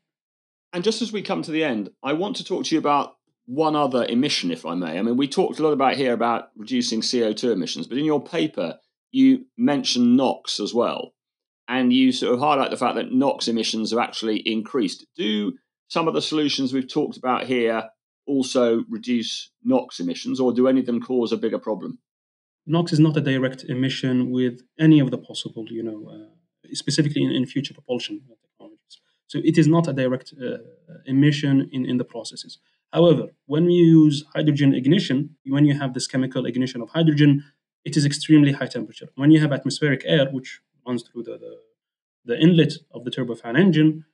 and 0.72 0.82
just 0.82 1.02
as 1.02 1.12
we 1.12 1.22
come 1.22 1.42
to 1.42 1.52
the 1.52 1.62
end 1.62 1.90
i 2.02 2.12
want 2.12 2.34
to 2.36 2.44
talk 2.44 2.64
to 2.64 2.74
you 2.74 2.80
about 2.80 3.14
one 3.46 3.76
other 3.76 4.04
emission 4.06 4.50
if 4.50 4.66
i 4.66 4.74
may 4.74 4.98
i 4.98 5.02
mean 5.02 5.16
we 5.16 5.28
talked 5.28 5.60
a 5.60 5.62
lot 5.62 5.72
about 5.72 5.94
here 5.94 6.12
about 6.12 6.48
reducing 6.56 7.00
co2 7.00 7.52
emissions 7.52 7.86
but 7.86 7.98
in 7.98 8.04
your 8.04 8.22
paper 8.22 8.78
you 9.12 9.44
mention 9.56 10.16
NOx 10.16 10.58
as 10.58 10.74
well, 10.74 11.12
and 11.68 11.92
you 11.92 12.10
sort 12.10 12.34
of 12.34 12.40
highlight 12.40 12.70
the 12.70 12.76
fact 12.76 12.96
that 12.96 13.12
NOx 13.12 13.46
emissions 13.46 13.90
have 13.90 14.00
actually 14.00 14.38
increased. 14.38 15.06
Do 15.16 15.52
some 15.88 16.08
of 16.08 16.14
the 16.14 16.22
solutions 16.22 16.72
we've 16.72 16.92
talked 16.92 17.18
about 17.18 17.44
here 17.44 17.84
also 18.26 18.84
reduce 18.88 19.50
NOx 19.62 20.00
emissions, 20.00 20.40
or 20.40 20.52
do 20.52 20.66
any 20.66 20.80
of 20.80 20.86
them 20.86 21.00
cause 21.00 21.30
a 21.30 21.36
bigger 21.36 21.58
problem? 21.58 21.98
NOx 22.66 22.92
is 22.92 23.00
not 23.00 23.16
a 23.16 23.20
direct 23.20 23.64
emission 23.64 24.30
with 24.30 24.62
any 24.78 25.00
of 25.00 25.10
the 25.10 25.18
possible, 25.18 25.66
you 25.68 25.82
know, 25.82 26.08
uh, 26.08 26.74
specifically 26.74 27.22
in, 27.22 27.30
in, 27.30 27.44
future 27.46 27.74
propulsion 27.74 28.20
technologies. 28.42 29.00
So 29.26 29.40
it 29.42 29.58
is 29.58 29.66
not 29.66 29.88
a 29.88 29.92
direct 29.92 30.32
uh, 30.40 30.58
emission 31.06 31.68
in, 31.72 31.84
in 31.86 31.96
the 31.98 32.04
processes. 32.04 32.58
However, 32.92 33.28
when 33.46 33.64
we 33.64 33.72
use 33.72 34.24
hydrogen 34.34 34.74
ignition, 34.74 35.36
when 35.46 35.64
you 35.64 35.78
have 35.78 35.94
this 35.94 36.06
chemical 36.06 36.46
ignition 36.46 36.82
of 36.82 36.90
hydrogen, 36.90 37.42
it 37.84 37.96
is 37.96 38.04
extremely 38.04 38.52
high 38.52 38.66
temperature. 38.66 39.08
When 39.16 39.30
you 39.30 39.40
have 39.40 39.52
atmospheric 39.52 40.02
air, 40.04 40.28
which 40.30 40.60
runs 40.86 41.02
through 41.02 41.24
the, 41.24 41.38
the, 41.38 41.56
the 42.24 42.38
inlet 42.38 42.74
of 42.92 43.04
the 43.04 43.10
turbofan 43.10 43.58
engine, 43.58 44.04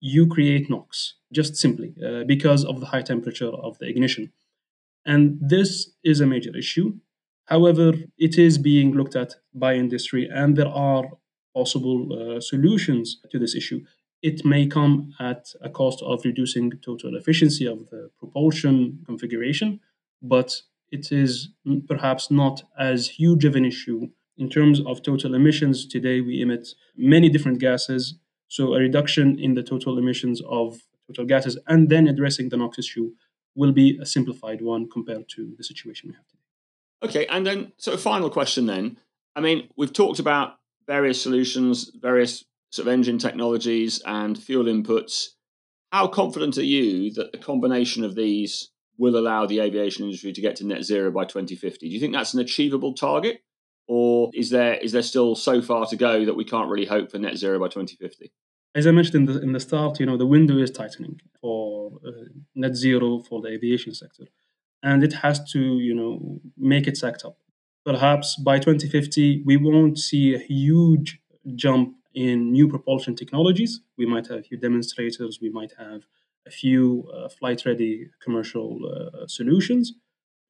you 0.00 0.26
create 0.26 0.68
NOx, 0.68 1.14
just 1.32 1.56
simply 1.56 1.94
uh, 2.04 2.24
because 2.24 2.64
of 2.64 2.80
the 2.80 2.86
high 2.86 3.02
temperature 3.02 3.48
of 3.48 3.78
the 3.78 3.88
ignition. 3.88 4.32
And 5.06 5.38
this 5.40 5.92
is 6.02 6.20
a 6.20 6.26
major 6.26 6.54
issue. 6.56 6.98
However, 7.46 7.92
it 8.18 8.38
is 8.38 8.58
being 8.58 8.92
looked 8.92 9.16
at 9.16 9.34
by 9.54 9.74
industry, 9.74 10.28
and 10.32 10.56
there 10.56 10.68
are 10.68 11.04
possible 11.54 11.98
uh, 12.12 12.40
solutions 12.40 13.20
to 13.30 13.38
this 13.38 13.54
issue. 13.54 13.80
It 14.22 14.44
may 14.44 14.66
come 14.66 15.12
at 15.20 15.52
a 15.60 15.68
cost 15.68 16.02
of 16.02 16.24
reducing 16.24 16.72
total 16.82 17.16
efficiency 17.16 17.66
of 17.66 17.90
the 17.90 18.10
propulsion 18.18 19.02
configuration, 19.06 19.80
but 20.22 20.62
it 20.90 21.12
is 21.12 21.50
perhaps 21.86 22.30
not 22.30 22.62
as 22.78 23.08
huge 23.08 23.44
of 23.44 23.56
an 23.56 23.64
issue 23.64 24.08
in 24.38 24.48
terms 24.48 24.80
of 24.86 25.02
total 25.02 25.34
emissions. 25.34 25.86
Today, 25.86 26.20
we 26.20 26.40
emit 26.40 26.68
many 26.96 27.28
different 27.28 27.58
gases. 27.58 28.14
So, 28.48 28.74
a 28.74 28.78
reduction 28.80 29.38
in 29.38 29.54
the 29.54 29.62
total 29.62 29.98
emissions 29.98 30.40
of 30.48 30.80
total 31.08 31.26
gases 31.26 31.58
and 31.66 31.90
then 31.90 32.08
addressing 32.08 32.48
the 32.48 32.56
NOx 32.56 32.78
issue 32.78 33.12
will 33.54 33.72
be 33.72 33.98
a 34.00 34.06
simplified 34.06 34.62
one 34.62 34.88
compared 34.90 35.28
to 35.30 35.54
the 35.58 35.64
situation 35.64 36.08
we 36.08 36.14
have. 36.14 36.33
Okay, 37.04 37.26
and 37.26 37.46
then, 37.46 37.72
so 37.76 37.92
a 37.92 37.98
final 37.98 38.30
question 38.30 38.66
then. 38.66 38.98
I 39.36 39.40
mean, 39.40 39.68
we've 39.76 39.92
talked 39.92 40.18
about 40.18 40.56
various 40.86 41.20
solutions, 41.20 41.90
various 41.94 42.44
sort 42.70 42.88
of 42.88 42.92
engine 42.92 43.18
technologies 43.18 44.02
and 44.06 44.38
fuel 44.38 44.64
inputs. 44.64 45.28
How 45.92 46.08
confident 46.08 46.58
are 46.58 46.64
you 46.64 47.12
that 47.12 47.32
the 47.32 47.38
combination 47.38 48.04
of 48.04 48.14
these 48.14 48.70
will 48.98 49.16
allow 49.16 49.46
the 49.46 49.60
aviation 49.60 50.04
industry 50.04 50.32
to 50.32 50.40
get 50.40 50.56
to 50.56 50.66
net 50.66 50.84
zero 50.84 51.10
by 51.10 51.24
2050. 51.24 51.88
Do 51.88 51.92
you 51.92 52.00
think 52.00 52.12
that's 52.12 52.34
an 52.34 52.40
achievable 52.40 52.94
target? 52.94 53.40
Or 53.86 54.30
is 54.32 54.50
there 54.50 54.74
is 54.74 54.92
there 54.92 55.02
still 55.02 55.34
so 55.34 55.60
far 55.60 55.86
to 55.86 55.96
go 55.96 56.24
that 56.24 56.34
we 56.34 56.44
can't 56.44 56.70
really 56.70 56.86
hope 56.86 57.10
for 57.10 57.18
net 57.18 57.36
zero 57.36 57.58
by 57.58 57.66
2050? 57.66 58.32
As 58.74 58.86
I 58.86 58.92
mentioned 58.92 59.28
in 59.28 59.34
the 59.34 59.42
in 59.42 59.52
the 59.52 59.60
start, 59.60 60.00
you 60.00 60.06
know 60.06 60.16
the 60.16 60.26
window 60.26 60.56
is 60.56 60.70
tightening 60.70 61.20
for 61.40 61.98
uh, 62.06 62.10
net 62.54 62.76
zero 62.76 63.18
for 63.18 63.42
the 63.42 63.48
aviation 63.48 63.94
sector, 63.94 64.24
and 64.84 65.02
it 65.02 65.14
has 65.24 65.36
to 65.52 65.60
you 65.88 65.94
know 65.94 66.40
make 66.56 66.86
it 66.86 66.96
stacked 66.96 67.24
up. 67.24 67.36
Perhaps 67.84 68.36
by 68.36 68.58
2050 68.58 69.42
we 69.44 69.56
won't 69.56 69.98
see 69.98 70.34
a 70.34 70.38
huge 70.38 71.18
jump 71.56 71.96
in 72.14 72.52
new 72.52 72.68
propulsion 72.68 73.16
technologies. 73.16 73.80
We 73.98 74.06
might 74.06 74.28
have 74.28 74.38
a 74.38 74.42
few 74.42 74.56
demonstrators. 74.56 75.40
We 75.42 75.50
might 75.50 75.72
have 75.78 76.02
a 76.46 76.50
few 76.50 77.10
uh, 77.12 77.28
flight 77.28 77.64
ready 77.66 78.10
commercial 78.22 78.68
uh, 78.86 79.26
solutions 79.26 79.94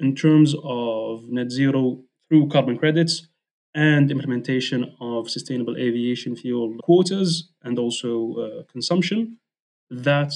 in 0.00 0.14
terms 0.14 0.54
of 0.62 1.30
net 1.30 1.50
zero 1.50 2.02
through 2.28 2.48
carbon 2.48 2.76
credits 2.76 3.28
and 3.74 4.10
implementation 4.10 4.94
of 5.00 5.30
sustainable 5.30 5.76
aviation 5.76 6.36
fuel 6.36 6.76
quotas 6.82 7.50
and 7.62 7.78
also 7.78 8.34
uh, 8.34 8.62
consumption. 8.70 9.38
That 9.90 10.32